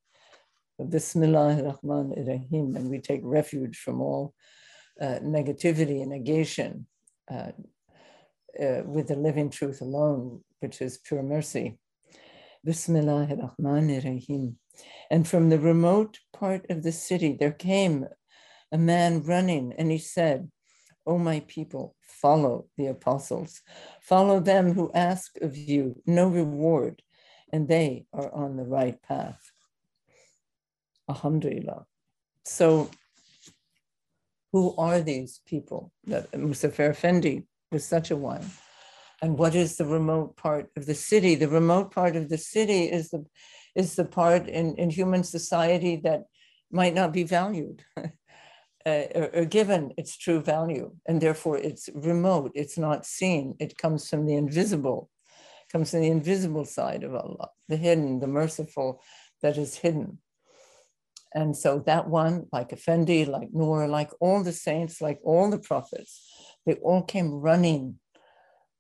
Bismillah 0.83 1.63
Rahman 1.63 2.11
Rahim, 2.27 2.75
and 2.75 2.91
we 2.91 2.99
take 2.99 3.21
refuge 3.23 3.77
from 3.77 4.01
all 4.01 4.35
uh, 5.01 5.21
negativity 5.23 6.03
and 6.03 6.11
negation 6.11 6.87
uh, 7.31 7.53
uh, 8.61 8.83
with 8.85 9.09
the 9.09 9.15
living 9.17 9.51
truth 9.51 9.81
alone, 9.81 10.43
which 10.59 10.83
is 10.83 10.99
pure 10.99 11.23
mercy. 11.23 11.79
Bismillah 12.65 13.29
Rahman 13.59 13.89
Rahim. 13.89 14.59
And 15.11 15.29
from 15.29 15.49
the 15.49 15.61
remote 15.61 16.19
part 16.33 16.67
of 16.69 16.83
the 16.83 16.93
city, 16.93 17.37
there 17.39 17.53
came 17.53 18.07
a 18.73 18.79
man 18.79 19.23
running, 19.23 19.75
and 19.79 19.93
he 19.93 19.99
said, 19.99 20.51
O 21.07 21.19
my 21.19 21.41
people, 21.47 21.95
follow 22.01 22.67
the 22.77 22.87
apostles. 22.87 23.61
Follow 24.01 24.41
them 24.41 24.73
who 24.73 24.91
ask 24.93 25.37
of 25.41 25.57
you 25.57 26.03
no 26.05 26.27
reward, 26.27 27.01
and 27.53 27.69
they 27.69 28.07
are 28.13 28.35
on 28.35 28.57
the 28.57 28.65
right 28.65 29.01
path. 29.03 29.53
Alhamdulillah. 31.09 31.87
So, 32.45 32.91
who 34.53 34.75
are 34.77 35.01
these 35.01 35.41
people 35.47 35.93
that 36.07 36.31
Muzaffar 36.33 36.91
Effendi 36.91 37.45
was 37.73 37.85
such 37.85 38.11
a 38.11 38.17
one? 38.17 38.45
And 39.21 39.39
what 39.39 39.55
is 39.55 39.77
the 39.77 39.85
remote 39.85 40.37
part 40.37 40.71
of 40.77 40.87
the 40.87 40.95
city? 40.95 41.35
The 41.35 41.49
remote 41.49 41.91
part 41.91 42.15
of 42.15 42.29
the 42.29 42.39
city 42.39 42.85
is 42.85 43.11
the 43.11 43.25
is 43.75 43.97
the 43.97 44.05
part 44.05 44.47
in, 44.49 44.77
in 44.77 44.91
human 44.91 45.25
society 45.25 45.97
that 45.97 46.25
might 46.71 46.95
not 46.95 47.13
be 47.13 47.25
valued. 47.25 47.83
Uh, 48.87 49.07
or, 49.15 49.31
or, 49.37 49.45
given 49.47 49.95
its 49.97 50.15
true 50.15 50.43
value, 50.43 50.95
and 51.09 51.19
therefore 51.19 51.57
it's 51.57 51.89
remote, 51.95 52.53
it's 52.55 52.77
not 52.77 53.07
seen, 53.07 53.57
it 53.59 53.79
comes 53.79 54.11
from 54.11 54.27
the 54.27 54.35
invisible, 54.35 55.09
comes 55.73 55.91
from 55.91 56.01
the 56.01 56.11
invisible 56.11 56.67
side 56.67 57.03
of 57.03 57.15
Allah, 57.15 57.49
the 57.67 57.79
hidden, 57.79 58.21
the 58.21 58.27
merciful 58.27 59.01
that 59.41 59.57
is 59.57 59.77
hidden. 59.77 60.19
And 61.35 61.57
so 61.57 61.81
that 61.87 62.09
one, 62.09 62.47
like 62.53 62.73
Effendi, 62.73 63.25
like 63.25 63.49
Noor, 63.53 63.89
like 63.89 64.11
all 64.21 64.43
the 64.43 64.53
saints, 64.53 65.01
like 65.01 65.19
all 65.25 65.51
the 65.51 65.59
prophets, 65.59 66.31
they 66.65 66.75
all 66.75 67.03
came 67.03 67.33
running 67.33 67.99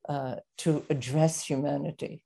uh, 0.09 0.37
to 0.59 0.85
address 0.89 1.45
humanity 1.45 2.23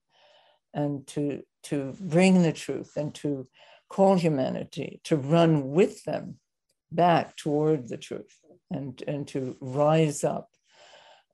and 0.74 1.06
to, 1.06 1.42
to 1.64 1.94
bring 1.98 2.42
the 2.42 2.52
truth 2.52 2.92
and 2.96 3.14
to 3.14 3.48
call 3.88 4.16
humanity 4.16 5.00
to 5.04 5.16
run 5.16 5.70
with 5.70 6.04
them 6.04 6.38
back 6.92 7.36
toward 7.36 7.88
the 7.88 7.96
truth 7.96 8.36
and, 8.70 9.02
and 9.06 9.26
to 9.28 9.56
rise 9.60 10.24
up 10.24 10.50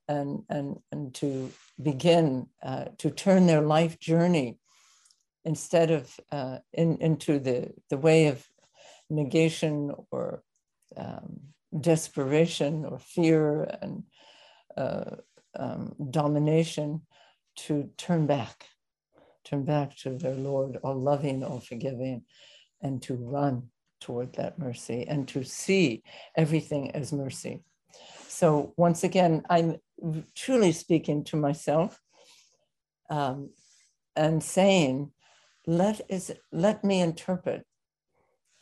and, 0.06 0.42
and, 0.48 0.76
and 0.92 1.14
to 1.14 1.50
begin 1.82 2.46
uh, 2.62 2.84
to 2.98 3.10
turn 3.10 3.46
their 3.46 3.62
life 3.62 3.98
journey 3.98 4.58
instead 5.44 5.90
of 5.90 6.14
uh, 6.30 6.58
in, 6.72 6.96
into 6.98 7.38
the, 7.38 7.72
the 7.90 7.96
way 7.96 8.26
of 8.28 8.46
negation 9.10 9.92
or 10.10 10.42
um, 10.96 11.40
desperation 11.78 12.84
or 12.84 12.98
fear 12.98 13.64
and 13.82 14.04
uh, 14.76 15.16
um, 15.58 15.94
domination 16.10 17.02
to 17.56 17.90
turn 17.96 18.26
back, 18.26 18.66
turn 19.44 19.64
back 19.64 19.96
to 19.96 20.16
their 20.16 20.34
Lord, 20.34 20.78
all 20.82 21.00
loving, 21.00 21.44
all 21.44 21.60
forgiving, 21.60 22.24
and 22.82 23.00
to 23.02 23.14
run 23.14 23.70
toward 24.00 24.34
that 24.34 24.58
mercy 24.58 25.06
and 25.08 25.26
to 25.28 25.44
see 25.44 26.02
everything 26.36 26.90
as 26.92 27.12
mercy. 27.12 27.62
So, 28.28 28.74
once 28.76 29.04
again, 29.04 29.42
I'm 29.48 29.76
truly 30.34 30.72
speaking 30.72 31.22
to 31.24 31.36
myself 31.36 31.98
um, 33.08 33.50
and 34.16 34.42
saying, 34.42 35.12
let, 35.66 36.00
is, 36.08 36.32
let 36.52 36.82
me 36.82 37.00
interpret 37.00 37.64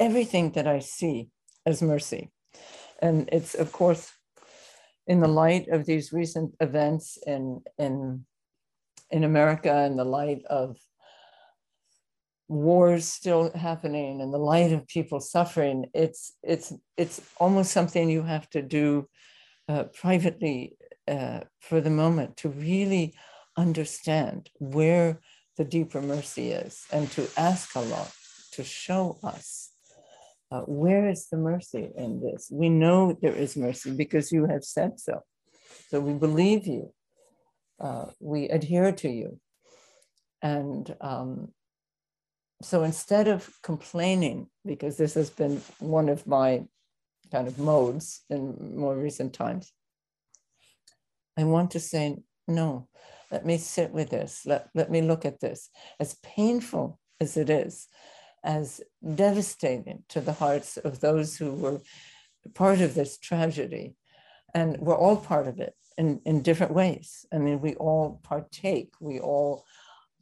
everything 0.02 0.50
that 0.52 0.66
I 0.66 0.80
see 0.80 1.28
as 1.64 1.80
mercy. 1.80 2.30
And 3.00 3.28
it's, 3.32 3.54
of 3.54 3.70
course, 3.70 4.10
in 5.06 5.20
the 5.20 5.28
light 5.28 5.68
of 5.68 5.86
these 5.86 6.12
recent 6.12 6.54
events 6.60 7.18
in, 7.26 7.62
in, 7.78 8.26
in 9.10 9.22
America, 9.24 9.84
in 9.84 9.96
the 9.96 10.04
light 10.04 10.42
of 10.50 10.76
wars 12.48 13.04
still 13.06 13.52
happening, 13.54 14.20
in 14.20 14.30
the 14.32 14.44
light 14.54 14.72
of 14.72 14.86
people 14.88 15.20
suffering, 15.20 15.86
it's, 15.94 16.32
it's, 16.42 16.72
it's 16.96 17.20
almost 17.38 17.70
something 17.70 18.10
you 18.10 18.22
have 18.22 18.48
to 18.50 18.60
do 18.60 19.06
uh, 19.68 19.84
privately 19.84 20.76
uh, 21.06 21.40
for 21.60 21.80
the 21.80 21.90
moment 21.90 22.36
to 22.38 22.48
really 22.48 23.14
understand 23.56 24.50
where 24.58 25.20
the 25.56 25.64
deeper 25.64 26.02
mercy 26.02 26.50
is 26.50 26.84
and 26.92 27.10
to 27.12 27.28
ask 27.36 27.76
Allah 27.76 28.08
to 28.52 28.64
show 28.64 29.18
us 29.22 29.71
uh, 30.52 30.60
where 30.66 31.08
is 31.08 31.28
the 31.28 31.38
mercy 31.38 31.90
in 31.96 32.20
this? 32.20 32.50
We 32.52 32.68
know 32.68 33.16
there 33.22 33.34
is 33.34 33.56
mercy 33.56 33.90
because 33.90 34.30
you 34.30 34.44
have 34.44 34.64
said 34.64 35.00
so. 35.00 35.22
So 35.88 35.98
we 35.98 36.12
believe 36.12 36.66
you. 36.66 36.92
Uh, 37.80 38.06
we 38.20 38.50
adhere 38.50 38.92
to 38.92 39.08
you. 39.08 39.40
And 40.42 40.94
um, 41.00 41.52
so 42.60 42.82
instead 42.82 43.28
of 43.28 43.48
complaining, 43.62 44.48
because 44.66 44.98
this 44.98 45.14
has 45.14 45.30
been 45.30 45.62
one 45.78 46.10
of 46.10 46.26
my 46.26 46.64
kind 47.30 47.48
of 47.48 47.58
modes 47.58 48.20
in 48.28 48.76
more 48.76 48.94
recent 48.94 49.32
times, 49.32 49.72
I 51.38 51.44
want 51.44 51.70
to 51.70 51.80
say, 51.80 52.18
no, 52.46 52.88
let 53.30 53.46
me 53.46 53.56
sit 53.56 53.90
with 53.90 54.10
this. 54.10 54.42
Let, 54.44 54.68
let 54.74 54.90
me 54.90 55.00
look 55.00 55.24
at 55.24 55.40
this. 55.40 55.70
As 55.98 56.18
painful 56.22 57.00
as 57.20 57.38
it 57.38 57.48
is, 57.48 57.88
as 58.44 58.80
devastating 59.14 60.02
to 60.08 60.20
the 60.20 60.32
hearts 60.32 60.76
of 60.76 61.00
those 61.00 61.36
who 61.36 61.52
were 61.52 61.80
part 62.54 62.80
of 62.80 62.94
this 62.94 63.18
tragedy. 63.18 63.94
And 64.54 64.78
we're 64.78 64.96
all 64.96 65.16
part 65.16 65.46
of 65.46 65.60
it 65.60 65.74
in, 65.96 66.20
in 66.24 66.42
different 66.42 66.74
ways. 66.74 67.24
I 67.32 67.38
mean, 67.38 67.60
we 67.60 67.74
all 67.76 68.20
partake, 68.22 68.92
we 69.00 69.20
all, 69.20 69.64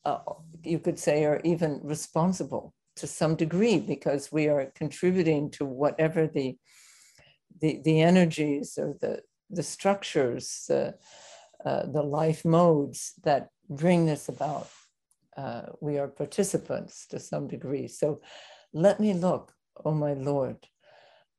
uh, 0.05 0.19
you 0.63 0.79
could 0.79 0.99
say, 0.99 1.25
are 1.25 1.41
even 1.45 1.81
responsible 1.83 2.75
to 2.97 3.07
some 3.07 3.35
degree 3.35 3.79
because 3.79 4.31
we 4.31 4.49
are 4.49 4.73
contributing 4.75 5.51
to 5.53 5.65
whatever 5.65 6.27
the, 6.27 6.59
the, 7.61 7.81
the 7.85 8.01
energies 8.01 8.79
or 8.79 8.97
the, 9.01 9.23
the 9.49 9.63
structures, 9.63 10.65
the, 10.69 10.95
uh, 11.65 11.87
the 11.87 12.03
life 12.03 12.45
modes 12.45 13.15
that 13.25 13.49
bring 13.69 14.07
this 14.07 14.29
about 14.29 14.69
uh, 15.41 15.63
we 15.81 15.99
are 15.99 16.09
participants 16.09 17.07
to 17.11 17.19
some 17.19 17.47
degree. 17.49 17.89
So 17.89 18.21
let 18.73 19.01
me 19.01 19.15
look, 19.15 19.53
oh 19.85 19.95
my 19.95 20.15
Lord, 20.15 20.59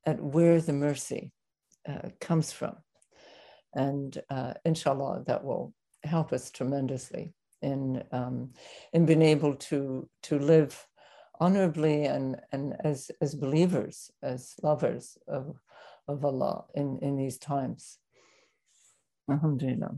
at 0.05 0.19
where 0.19 0.59
the 0.59 0.73
mercy 0.73 1.31
uh, 1.87 2.09
comes 2.19 2.51
from. 2.51 2.75
And 3.73 4.11
uh, 4.29 4.53
inshallah, 4.65 5.23
that 5.27 5.43
will 5.43 5.73
help 6.03 6.33
us 6.33 6.51
tremendously 6.51 7.33
in, 7.61 8.03
um, 8.11 8.53
in 8.93 9.05
being 9.05 9.21
able 9.21 9.55
to, 9.69 10.09
to 10.23 10.39
live 10.39 10.73
honorably 11.39 12.05
and, 12.05 12.37
and 12.51 12.75
as, 12.83 13.11
as 13.21 13.35
believers, 13.35 14.11
as 14.23 14.55
lovers 14.63 15.17
of, 15.27 15.57
of 16.07 16.25
Allah 16.25 16.65
in, 16.73 16.97
in 17.01 17.17
these 17.17 17.37
times. 17.37 17.97
Alhamdulillah. 19.29 19.95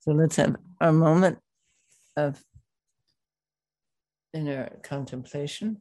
So 0.00 0.10
let's 0.12 0.36
have 0.36 0.56
a 0.80 0.92
moment 0.92 1.38
of 2.16 2.42
inner 4.34 4.78
contemplation. 4.82 5.80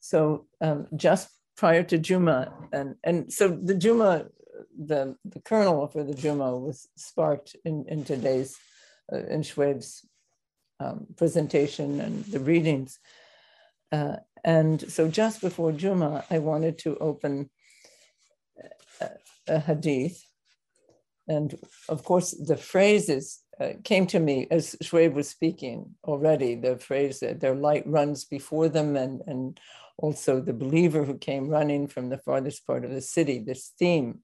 So 0.00 0.46
um, 0.60 0.86
just 0.96 1.28
prior 1.56 1.82
to 1.84 1.98
Juma, 1.98 2.52
and, 2.72 2.94
and 3.04 3.32
so 3.32 3.48
the 3.48 3.74
Juma 3.74 4.26
the, 4.78 5.16
the 5.24 5.40
kernel 5.40 5.86
for 5.88 6.04
the 6.04 6.14
Juma 6.14 6.56
was 6.56 6.88
sparked 6.96 7.56
in, 7.64 7.84
in 7.88 8.04
today's, 8.04 8.56
uh, 9.12 9.18
in 9.18 9.42
Shoaib's 9.42 10.06
um, 10.80 11.06
presentation 11.16 12.00
and 12.00 12.24
the 12.26 12.40
readings. 12.40 12.98
Uh, 13.90 14.16
and 14.44 14.80
so 14.90 15.08
just 15.08 15.40
before 15.40 15.72
Juma, 15.72 16.24
I 16.30 16.38
wanted 16.38 16.78
to 16.78 16.96
open 16.98 17.50
a, 19.00 19.08
a 19.48 19.58
hadith. 19.58 20.24
And 21.26 21.54
of 21.88 22.04
course, 22.04 22.30
the 22.32 22.56
phrases 22.56 23.42
uh, 23.60 23.72
came 23.84 24.06
to 24.06 24.20
me 24.20 24.46
as 24.50 24.76
Shoaib 24.82 25.14
was 25.14 25.28
speaking 25.28 25.94
already, 26.04 26.54
the 26.54 26.78
phrase 26.78 27.20
that 27.20 27.40
their 27.40 27.54
light 27.54 27.86
runs 27.86 28.24
before 28.24 28.68
them 28.68 28.96
and, 28.96 29.20
and 29.26 29.60
also 29.98 30.40
the 30.40 30.52
believer 30.52 31.04
who 31.04 31.18
came 31.18 31.48
running 31.48 31.88
from 31.88 32.08
the 32.08 32.18
farthest 32.18 32.66
part 32.66 32.84
of 32.84 32.90
the 32.90 33.00
city, 33.00 33.38
this 33.38 33.72
theme 33.78 34.20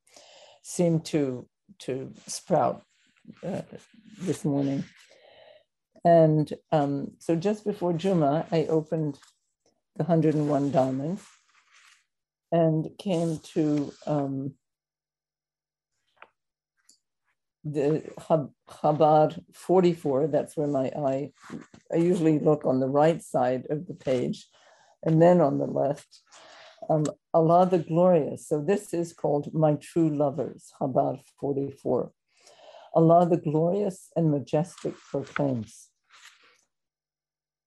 seemed 0.62 1.04
to 1.06 1.46
to 1.80 2.12
sprout 2.26 2.82
uh, 3.44 3.62
this 4.20 4.44
morning. 4.44 4.84
And 6.04 6.52
um, 6.70 7.12
so 7.18 7.34
just 7.34 7.64
before 7.64 7.94
Juma, 7.94 8.46
I 8.52 8.66
opened 8.66 9.18
the 9.96 10.04
101 10.04 10.70
Diamonds 10.70 11.22
and 12.52 12.88
came 12.98 13.38
to 13.54 13.92
um, 14.06 14.54
the 17.64 18.02
Chabad 18.68 19.42
44. 19.54 20.26
That's 20.26 20.56
where 20.56 20.66
my 20.66 20.92
eye, 20.96 21.32
I 21.92 21.96
usually 21.96 22.38
look 22.38 22.66
on 22.66 22.80
the 22.80 22.88
right 22.88 23.22
side 23.22 23.64
of 23.70 23.86
the 23.86 23.94
page 23.94 24.46
and 25.04 25.20
then 25.20 25.40
on 25.40 25.58
the 25.58 25.66
left. 25.66 26.20
Um, 26.90 27.06
Allah 27.32 27.66
the 27.66 27.78
Glorious. 27.78 28.48
So 28.48 28.60
this 28.60 28.92
is 28.92 29.12
called 29.12 29.54
My 29.54 29.74
True 29.74 30.10
Lovers, 30.10 30.70
Chabad 30.80 31.20
44. 31.40 32.12
Allah 32.94 33.28
the 33.28 33.38
Glorious 33.38 34.10
and 34.16 34.30
Majestic 34.30 34.94
proclaims 35.10 35.88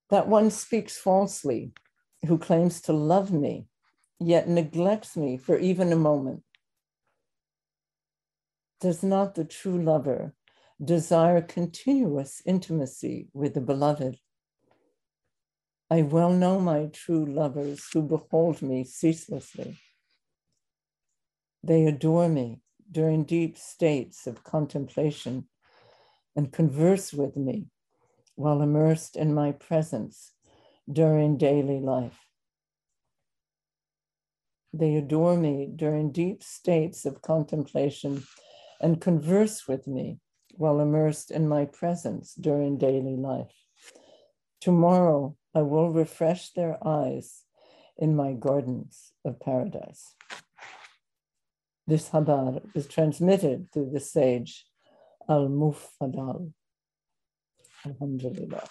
that 0.10 0.28
one 0.28 0.50
speaks 0.50 0.98
falsely 0.98 1.74
who 2.26 2.38
claims 2.38 2.82
to 2.82 2.94
love 2.94 3.32
me, 3.32 3.68
yet 4.20 4.48
neglects 4.48 5.16
me 5.18 5.38
for 5.38 5.58
even 5.58 5.92
a 5.92 5.98
moment. 5.98 6.44
Does 8.80 9.04
not 9.04 9.36
the 9.36 9.46
true 9.46 9.82
lover 9.82 10.34
desire 10.84 11.42
continuous 11.42 12.42
intimacy 12.46 13.28
with 13.34 13.54
the 13.54 13.62
beloved? 13.62 14.18
I 15.90 16.02
well 16.02 16.32
know 16.32 16.60
my 16.60 16.88
true 16.88 17.26
lovers 17.26 17.88
who 17.94 18.02
behold 18.02 18.62
me 18.62 18.84
ceaselessly. 18.84 19.80
They 21.64 21.86
adore 21.86 22.28
me 22.28 22.62
during 22.92 23.24
deep 23.24 23.58
states 23.58 24.28
of 24.28 24.44
contemplation 24.44 25.48
and 26.36 26.52
converse 26.52 27.14
with 27.14 27.38
me 27.38 27.68
while 28.36 28.62
immersed 28.62 29.16
in 29.16 29.34
my 29.34 29.54
presence 29.54 30.34
during 30.92 31.38
daily 31.38 31.80
life. 31.80 32.20
They 34.74 34.96
adore 34.96 35.38
me 35.38 35.72
during 35.74 36.12
deep 36.12 36.44
states 36.44 37.06
of 37.06 37.22
contemplation 37.22 38.24
and 38.82 39.02
converse 39.02 39.68
with 39.68 39.88
me 39.88 40.20
while 40.52 40.82
immersed 40.82 41.32
in 41.32 41.48
my 41.48 41.66
presence 41.66 42.34
during 42.34 42.78
daily 42.78 43.16
life. 43.16 43.54
Tomorrow, 44.62 45.36
I 45.58 45.64
will 45.64 45.90
refresh 45.90 46.52
their 46.52 46.78
eyes 46.88 47.42
in 47.98 48.16
my 48.16 48.34
gardens 48.34 49.14
of 49.26 49.40
paradise. 49.40 50.14
This 51.88 52.10
Chabad 52.10 52.62
is 52.76 52.86
transmitted 52.86 53.72
through 53.72 53.90
the 53.92 54.00
sage 54.00 54.68
Al 55.28 55.48
Mufadal. 55.48 56.54
Alhamdulillah. 57.88 58.68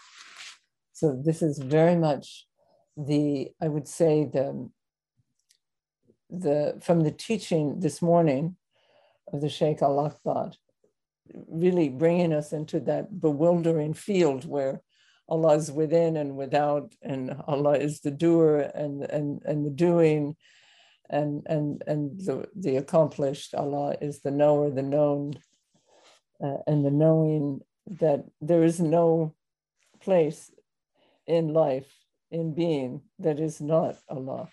So 0.93 1.21
this 1.27 1.43
is 1.43 1.59
very 1.59 1.97
much 1.97 2.47
the, 2.97 3.51
I 3.61 3.67
would 3.67 3.89
say, 3.89 4.31
the, 4.33 4.71
the 6.31 6.79
from 6.81 7.01
the 7.01 7.11
teaching 7.11 7.81
this 7.81 8.01
morning 8.01 8.55
of 9.33 9.41
the 9.41 9.49
Sheikh 9.49 9.83
Al 9.83 9.99
Akbar, 9.99 10.53
really 11.49 11.89
bringing 11.89 12.33
us 12.33 12.53
into 12.53 12.79
that 12.81 13.21
bewildering 13.21 13.95
field 13.95 14.49
where 14.49 14.83
Allah 15.29 15.57
is 15.57 15.73
within 15.73 16.17
and 16.17 16.37
without, 16.37 16.95
and 17.03 17.37
Allah 17.47 17.79
is 17.79 18.01
the 18.01 18.11
doer 18.11 18.71
and, 18.75 19.03
and, 19.03 19.43
and 19.45 19.67
the 19.67 19.71
doing, 19.71 20.37
and 21.09 21.47
and 21.47 21.83
and 21.87 22.21
the, 22.21 22.49
the 22.55 22.77
accomplished. 22.77 23.55
Allah 23.55 23.97
is 24.01 24.21
the 24.21 24.31
knower 24.31 24.71
the 24.71 24.83
known 24.83 25.35
uh, 26.43 26.59
and 26.67 26.85
the 26.85 26.91
knowing 26.91 27.61
that 27.87 28.25
there 28.41 28.65
is 28.65 28.81
no 28.81 29.35
place 30.01 30.51
in 31.27 31.53
life 31.53 31.93
in 32.31 32.55
being 32.55 33.03
that 33.19 33.41
is 33.41 33.61
not 33.61 33.97
allah. 34.09 34.49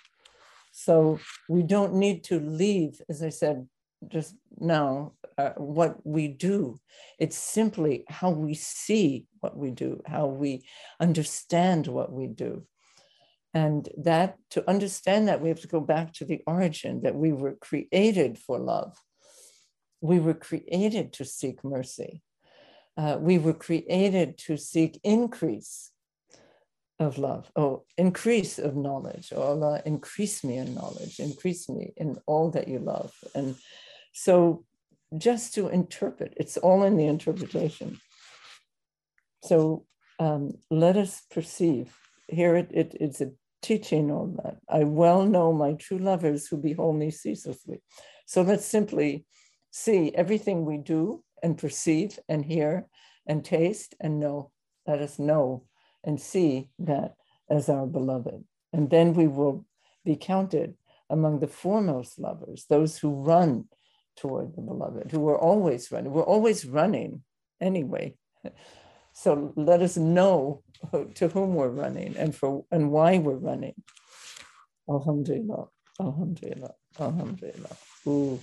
So 0.71 1.19
we 1.49 1.63
don't 1.63 1.95
need 1.95 2.23
to 2.25 2.39
leave 2.39 3.01
as 3.09 3.21
i 3.21 3.29
said 3.29 3.67
just 4.09 4.35
now 4.59 5.13
uh, 5.37 5.51
what 5.57 5.97
we 6.05 6.27
do 6.27 6.79
it's 7.19 7.37
simply 7.37 8.05
how 8.07 8.29
we 8.29 8.53
see 8.53 9.25
what 9.39 9.57
we 9.57 9.71
do 9.71 10.01
how 10.05 10.25
we 10.25 10.63
understand 10.99 11.87
what 11.87 12.11
we 12.11 12.27
do 12.27 12.65
and 13.53 13.87
that 13.97 14.37
to 14.51 14.67
understand 14.67 15.27
that, 15.27 15.41
we 15.41 15.49
have 15.49 15.61
to 15.61 15.67
go 15.67 15.79
back 15.79 16.13
to 16.13 16.25
the 16.25 16.41
origin 16.47 17.03
that 17.03 17.15
we 17.15 17.31
were 17.31 17.53
created 17.53 18.39
for 18.39 18.57
love. 18.57 18.97
We 20.01 20.19
were 20.19 20.33
created 20.33 21.13
to 21.13 21.25
seek 21.25 21.63
mercy. 21.63 22.23
Uh, 22.97 23.17
we 23.19 23.37
were 23.37 23.53
created 23.53 24.37
to 24.39 24.57
seek 24.57 24.99
increase 25.03 25.91
of 26.99 27.17
love, 27.17 27.51
oh, 27.55 27.83
increase 27.97 28.59
of 28.59 28.75
knowledge. 28.75 29.33
Oh 29.35 29.41
Allah, 29.41 29.81
increase 29.85 30.43
me 30.43 30.57
in 30.57 30.75
knowledge, 30.75 31.19
increase 31.19 31.67
me 31.69 31.91
in 31.97 32.17
all 32.27 32.51
that 32.51 32.67
you 32.67 32.79
love. 32.79 33.13
And 33.35 33.55
so 34.13 34.63
just 35.17 35.54
to 35.56 35.67
interpret, 35.67 36.34
it's 36.38 36.58
all 36.58 36.84
in 36.84 36.97
the 36.97 37.08
interpretation. 37.08 37.99
So 39.43 39.86
um, 40.19 40.54
let 40.69 40.95
us 40.95 41.21
perceive. 41.30 41.95
Here 42.28 42.56
it, 42.56 42.69
it, 42.71 42.97
it's 42.99 43.21
a 43.21 43.32
teaching 43.62 44.12
on 44.12 44.38
that. 44.43 44.58
I 44.69 44.84
well 44.84 45.26
know 45.26 45.52
my 45.52 45.73
true 45.73 45.97
lovers 45.97 46.47
who 46.47 46.58
behold 46.58 46.95
me 46.95 47.12
ceaselessly. 47.12 47.82
So 48.26 48.41
let's 48.41 48.65
simply 48.65 49.26
see 49.71 50.13
everything 50.15 50.65
we 50.65 50.78
do 50.78 51.23
and 51.41 51.58
perceive 51.58 52.19
and 52.30 52.45
hear 52.45 52.88
and 53.28 53.43
taste 53.43 53.95
and 53.99 54.19
know. 54.19 54.52
Let 54.88 54.99
us 54.99 55.19
know 55.19 55.65
and 56.04 56.19
see 56.19 56.69
that 56.80 57.15
as 57.49 57.69
our 57.69 57.86
beloved. 57.86 58.43
And 58.71 58.89
then 58.89 59.13
we 59.13 59.28
will 59.28 59.65
be 60.06 60.15
counted 60.15 60.76
among 61.10 61.39
the 61.39 61.47
foremost 61.47 62.19
lovers, 62.19 62.65
those 62.69 62.97
who 62.97 63.23
run 63.23 63.65
toward 64.17 64.56
the 64.56 64.62
beloved, 64.62 65.12
who 65.12 65.19
we're 65.19 65.38
always 65.38 65.91
running. 65.91 66.12
We're 66.12 66.23
always 66.23 66.65
running 66.65 67.23
anyway. 67.62 68.15
So 69.13 69.54
let 69.56 69.82
us 69.82 69.95
know 69.95 70.63
to 71.15 71.28
whom 71.28 71.54
we're 71.54 71.69
running 71.69 72.17
and 72.17 72.36
for 72.36 72.65
and 72.71 72.91
why 72.91 73.19
we're 73.19 73.36
running. 73.36 73.76
Alhamdulillah, 74.89 75.67
Alhamdulillah, 76.02 76.73
Alhamdulillah. 76.99 77.78
Ooh. 78.08 78.39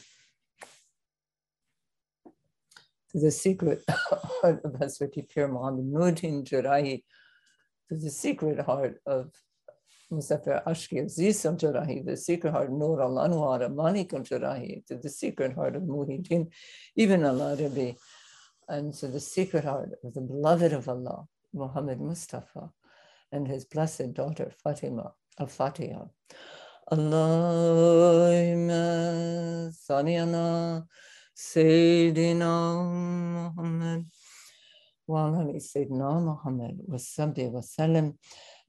The 3.12 3.30
secret 3.44 3.82
heart 3.88 4.60
of 4.64 4.72
Hazrati 4.74 5.28
Pir 5.28 5.48
Muhammad 5.48 6.16
Jarahi, 6.46 7.02
to 7.88 7.96
the 7.96 8.10
secret 8.10 8.60
heart 8.60 9.00
of 9.04 9.32
Muzaffar 10.12 10.64
Ashki 10.64 11.04
Azizam 11.04 11.56
Jarahi, 11.58 12.04
the 12.04 12.16
secret 12.16 12.52
heart 12.52 12.68
of 12.68 12.72
Nur 12.72 13.00
al 13.00 13.16
Anwar 13.16 13.72
Manik 13.72 14.10
Jarahi, 14.10 14.84
to 14.86 14.96
the 14.96 15.08
secret 15.08 15.54
heart 15.54 15.76
of 15.76 15.82
Muhyiddin, 15.82 16.48
ibn 16.96 17.24
al-Arabi 17.24 17.96
and 18.70 18.94
so 18.94 19.08
the 19.08 19.20
secret 19.20 19.64
heart 19.64 19.90
of 20.04 20.14
the 20.14 20.20
beloved 20.20 20.72
of 20.72 20.88
Allah, 20.88 21.26
Muhammad 21.52 22.00
Mustafa, 22.00 22.70
and 23.32 23.48
his 23.48 23.64
blessed 23.64 24.14
daughter 24.14 24.52
Fatima 24.62 25.12
al-Fatiha. 25.38 26.04
Allahumma 26.92 27.32
salli 29.74 30.16
ala 30.22 30.86
Sayyidina 31.36 32.52
Muhammad 33.56 34.06
wa 35.06 35.26
ala 35.26 35.44
Sayyidina 35.54 36.22
Muhammad 36.22 36.78
wa 36.86 36.96
sabbi 36.96 37.50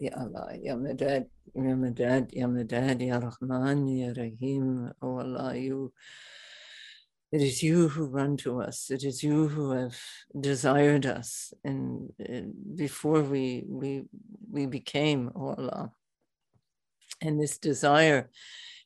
يا 0.00 0.22
الله 0.22 0.52
يا 0.52 0.74
مداد 0.74 1.28
يا 1.56 1.74
مداد 1.74 2.34
يا 2.34 2.46
مداد 2.46 3.02
يا 3.02 3.18
رحمن 3.18 3.88
يا 3.88 4.12
رحيم 4.12 4.92
oh 5.02 5.18
Allah 5.18 5.56
you 5.56 5.92
It 7.32 7.40
is 7.40 7.62
you 7.62 7.88
who 7.88 8.04
run 8.06 8.36
to 8.38 8.60
us. 8.60 8.90
It 8.90 9.04
is 9.04 9.22
you 9.22 9.48
who 9.48 9.70
have 9.70 9.98
desired 10.38 11.06
us, 11.06 11.54
and, 11.64 12.12
and 12.18 12.52
before 12.76 13.22
we 13.22 13.64
we 13.66 14.02
we 14.50 14.66
became 14.66 15.30
Allah. 15.34 15.92
And 17.22 17.40
this 17.40 17.56
desire 17.56 18.30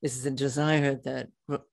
is 0.00 0.22
the 0.22 0.30
desire 0.30 0.94
that 1.08 1.26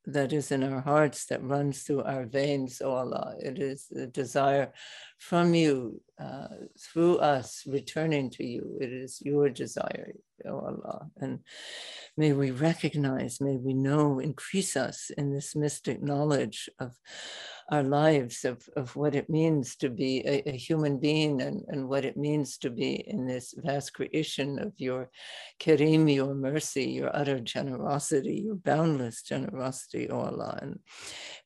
that 0.06 0.34
is 0.34 0.52
in 0.52 0.64
our 0.64 0.82
hearts 0.82 1.28
that 1.28 1.44
runs 1.44 1.84
through 1.84 2.04
our 2.04 2.26
veins, 2.26 2.82
O 2.82 2.92
Allah. 2.92 3.36
It 3.40 3.60
is 3.60 3.88
the 3.92 4.08
desire 4.08 4.74
from 5.20 5.54
you 5.54 6.02
uh, 6.21 6.49
through 6.79 7.19
us 7.19 7.63
returning 7.67 8.31
to 8.31 8.45
you. 8.45 8.77
It 8.81 8.93
is 8.93 9.21
your 9.21 9.49
desire, 9.51 10.15
O 10.47 10.59
Allah. 10.59 11.07
And 11.21 11.41
may 12.17 12.33
we 12.33 12.51
recognize, 12.51 13.41
may 13.41 13.57
we 13.57 13.75
know, 13.75 14.19
increase 14.19 14.77
us 14.77 15.11
in 15.17 15.33
this 15.33 15.55
mystic 15.55 16.03
knowledge 16.03 16.69
of 16.81 16.93
our 17.71 17.83
lives 17.83 18.45
of, 18.45 18.67
of 18.77 18.97
what 18.97 19.15
it 19.15 19.29
means 19.29 19.77
to 19.77 19.91
be 19.91 20.23
a, 20.27 20.49
a, 20.49 20.57
human 20.57 20.99
being 20.99 21.43
and, 21.43 21.65
and 21.69 21.87
what 21.87 22.05
it 22.05 22.17
means 22.17 22.57
to 22.57 22.71
be 22.71 23.05
in 23.07 23.27
this 23.27 23.55
vast 23.59 23.93
creation 23.93 24.59
of 24.59 24.73
your 24.79 25.11
kareem, 25.61 26.13
your 26.13 26.35
mercy, 26.35 26.85
your 26.85 27.15
utter 27.15 27.39
generosity, 27.41 28.43
your 28.47 28.55
boundless 28.55 29.23
generosity, 29.23 30.09
O 30.09 30.21
Allah. 30.21 30.59
And 30.63 30.79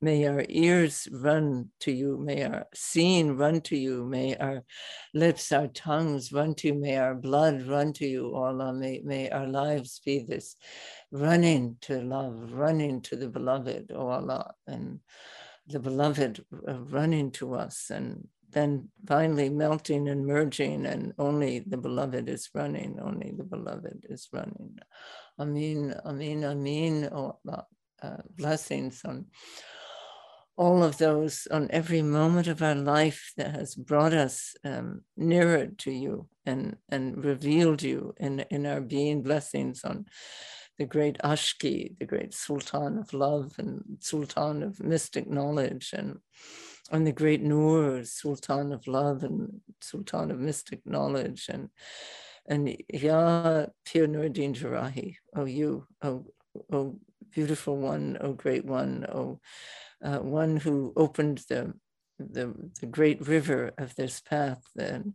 may 0.00 0.26
our 0.28 0.44
ears 0.48 1.08
run 1.10 1.70
to 1.80 1.90
you, 1.90 2.18
may 2.18 2.44
our 2.44 2.66
seeing 2.72 3.36
run 3.36 3.60
to 3.62 3.76
you, 3.76 4.04
may 4.04 4.36
our 4.36 4.61
lips, 5.14 5.52
our 5.52 5.68
tongues 5.68 6.32
run 6.32 6.54
to 6.56 6.68
you, 6.68 6.74
may 6.74 6.96
our 6.96 7.14
blood 7.14 7.62
run 7.62 7.92
to 7.94 8.06
you, 8.06 8.34
Allah. 8.34 8.72
May, 8.72 9.00
may 9.04 9.30
our 9.30 9.46
lives 9.46 10.00
be 10.04 10.24
this 10.26 10.56
running 11.10 11.76
to 11.82 12.00
love, 12.00 12.52
running 12.52 13.00
to 13.02 13.16
the 13.16 13.28
beloved, 13.28 13.92
O 13.94 14.08
Allah. 14.08 14.54
And 14.66 15.00
the 15.68 15.78
beloved 15.78 16.44
uh, 16.68 16.80
running 16.80 17.30
to 17.32 17.54
us 17.54 17.90
and 17.90 18.26
then 18.50 18.88
finally 19.06 19.48
melting 19.48 20.08
and 20.08 20.26
merging 20.26 20.86
and 20.86 21.12
only 21.18 21.60
the 21.60 21.76
beloved 21.76 22.28
is 22.28 22.50
running 22.54 22.98
only 23.00 23.32
the 23.36 23.44
beloved 23.44 24.04
is 24.10 24.28
running 24.32 24.78
amin 25.38 25.94
amin 26.04 26.44
amin 26.44 27.08
oh, 27.12 27.38
uh, 28.02 28.16
blessings 28.36 29.00
on 29.04 29.24
all 30.56 30.82
of 30.82 30.98
those 30.98 31.48
on 31.50 31.68
every 31.70 32.02
moment 32.02 32.46
of 32.46 32.62
our 32.62 32.74
life 32.74 33.32
that 33.36 33.54
has 33.54 33.74
brought 33.74 34.12
us 34.12 34.54
um, 34.64 35.02
nearer 35.16 35.66
to 35.78 35.90
you 35.90 36.28
and 36.44 36.76
and 36.90 37.24
revealed 37.24 37.82
you 37.82 38.14
in 38.18 38.40
in 38.50 38.66
our 38.66 38.80
being 38.80 39.22
blessings 39.22 39.84
on 39.84 40.06
the 40.78 40.86
great 40.86 41.18
Ashki, 41.18 41.96
the 41.98 42.06
great 42.06 42.34
Sultan 42.34 42.98
of 42.98 43.12
love 43.12 43.54
and 43.58 43.82
Sultan 44.00 44.62
of 44.62 44.80
mystic 44.80 45.28
knowledge, 45.28 45.90
and, 45.92 46.18
on 46.90 47.04
the 47.04 47.12
great 47.12 47.42
Nur, 47.42 48.04
Sultan 48.04 48.72
of 48.72 48.86
love 48.86 49.22
and 49.22 49.60
Sultan 49.80 50.30
of 50.30 50.38
mystic 50.38 50.80
knowledge, 50.84 51.46
and 51.48 51.68
and 52.48 52.76
Ya 52.92 53.66
Pir 53.84 54.08
Nuruddin 54.08 54.54
Jarahi, 54.54 55.16
oh 55.36 55.44
you, 55.44 55.86
oh, 56.02 56.26
oh 56.72 56.98
beautiful 57.34 57.76
one, 57.76 58.18
oh 58.20 58.32
great 58.32 58.64
one, 58.64 59.06
oh 59.12 59.40
uh, 60.04 60.18
one 60.18 60.56
who 60.56 60.92
opened 60.96 61.44
the, 61.48 61.72
the, 62.18 62.52
the 62.80 62.86
great 62.86 63.26
river 63.26 63.72
of 63.78 63.94
this 63.94 64.20
path 64.20 64.62
and 64.76 65.14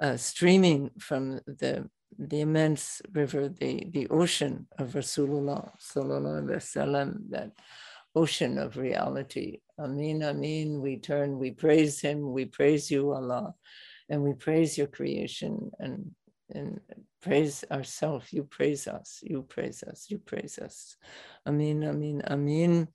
uh, 0.00 0.16
streaming 0.16 0.90
from 0.98 1.40
the 1.46 1.88
the 2.18 2.40
immense 2.40 3.02
river, 3.12 3.48
the, 3.48 3.88
the 3.90 4.06
ocean 4.08 4.66
of 4.78 4.92
Rasulullah 4.92 5.70
sallallahu 5.80 6.48
wasallam, 6.48 7.30
that 7.30 7.50
ocean 8.14 8.58
of 8.58 8.76
reality. 8.76 9.60
Amin, 9.78 10.22
Amin. 10.22 10.80
We 10.80 10.98
turn, 10.98 11.38
we 11.38 11.50
praise 11.50 12.00
Him, 12.00 12.32
we 12.32 12.44
praise 12.44 12.90
you, 12.90 13.10
Allah, 13.12 13.54
and 14.08 14.22
we 14.22 14.34
praise 14.34 14.78
your 14.78 14.86
creation 14.86 15.70
and 15.80 16.12
and 16.54 16.80
praise 17.22 17.64
ourselves. 17.70 18.32
You 18.32 18.44
praise 18.44 18.86
us, 18.86 19.20
you 19.22 19.42
praise 19.42 19.82
us, 19.82 20.06
you 20.08 20.18
praise 20.18 20.58
us. 20.58 20.96
Amin, 21.46 21.84
Amin, 21.84 22.22
Amin. 22.28 22.88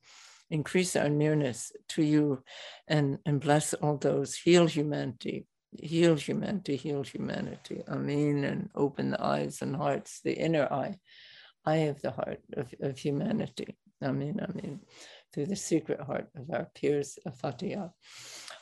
Increase 0.50 0.96
our 0.96 1.10
nearness 1.10 1.72
to 1.90 2.04
you 2.04 2.44
and, 2.88 3.20
and 3.26 3.40
bless 3.40 3.74
all 3.76 3.98
those, 3.98 4.36
heal 4.36 4.66
humanity, 4.66 5.46
heal 5.80 6.16
humanity, 6.16 6.76
heal 6.76 7.04
humanity. 7.04 7.84
Amen. 7.88 8.44
And 8.44 8.70
open 8.74 9.12
the 9.12 9.24
eyes 9.24 9.62
and 9.62 9.76
hearts, 9.76 10.22
the 10.24 10.34
inner 10.34 10.66
eye, 10.72 10.98
eye 11.66 11.90
of 11.92 12.02
the 12.02 12.12
heart 12.12 12.42
of, 12.54 12.74
of 12.82 12.98
humanity. 12.98 13.78
Amen. 14.04 14.40
Amen. 14.42 14.80
Through 15.34 15.48
the 15.48 15.56
secret 15.56 16.00
heart 16.00 16.30
of 16.36 16.50
our 16.50 16.70
peers 16.74 17.20
of 17.26 17.36
Fatiha. 17.36 17.90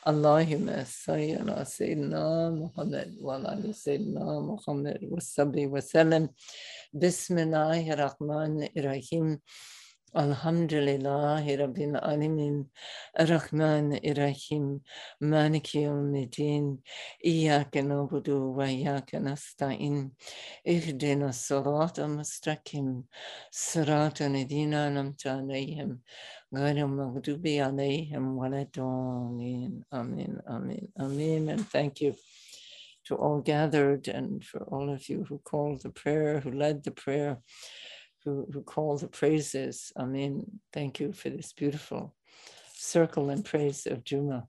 Allahumma 0.06 0.84
sayyana 0.86 1.64
Sayyidina 1.66 2.54
Muhammad 2.54 3.18
wa 3.20 3.34
ali 3.42 3.74
Sayyidina 3.74 4.46
Muhammad 4.46 5.02
wa 5.02 5.18
sabbi 5.18 5.66
wa 5.66 5.80
sallam. 5.82 6.28
Bismillahir 6.94 7.98
Rahmanir 7.98 8.70
Rahim. 8.78 9.42
Elhamdülillahi 10.14 11.58
Rabbil 11.58 11.98
Alemin. 11.98 12.70
Rahman 13.18 13.90
Rahim. 14.16 14.82
Maliki 15.20 15.78
Yevmiddin. 15.78 16.84
İyyâke 17.22 17.88
nabudu 17.88 18.58
ve 18.58 18.70
iyyâke 18.70 19.24
nasta'in. 19.24 20.16
İhdina 20.64 21.32
sırâta 21.32 22.08
mustakim. 22.08 23.08
Sırâta 23.50 24.28
nedînâ 24.28 24.90
nemte 24.90 25.30
aleyhim. 25.30 26.02
Gayr-ı 26.52 26.88
mağdubi 26.88 27.64
aleyhim 27.64 28.38
ve. 28.38 29.84
Amin, 29.90 30.38
amin, 30.46 30.92
amin. 30.96 31.46
And 31.46 31.60
thank 31.72 32.02
you 32.02 32.14
to 33.04 33.16
all 33.16 33.42
gathered 33.44 34.06
and 34.06 34.42
for 34.42 34.60
all 34.60 34.88
of 34.94 35.10
you 35.10 35.24
who 35.24 35.38
called 35.38 35.80
the 35.80 35.90
prayer, 35.90 36.40
who 36.40 36.58
led 36.60 36.84
the 36.84 36.90
prayer 36.90 37.36
who, 38.28 38.46
who 38.52 38.62
call 38.62 38.96
the 38.98 39.08
praises. 39.08 39.92
Amen. 39.96 40.60
Thank 40.72 41.00
you 41.00 41.12
for 41.12 41.30
this 41.30 41.52
beautiful 41.52 42.14
circle 42.74 43.30
and 43.30 43.44
praise 43.44 43.86
of 43.86 44.04
Juma. 44.04 44.46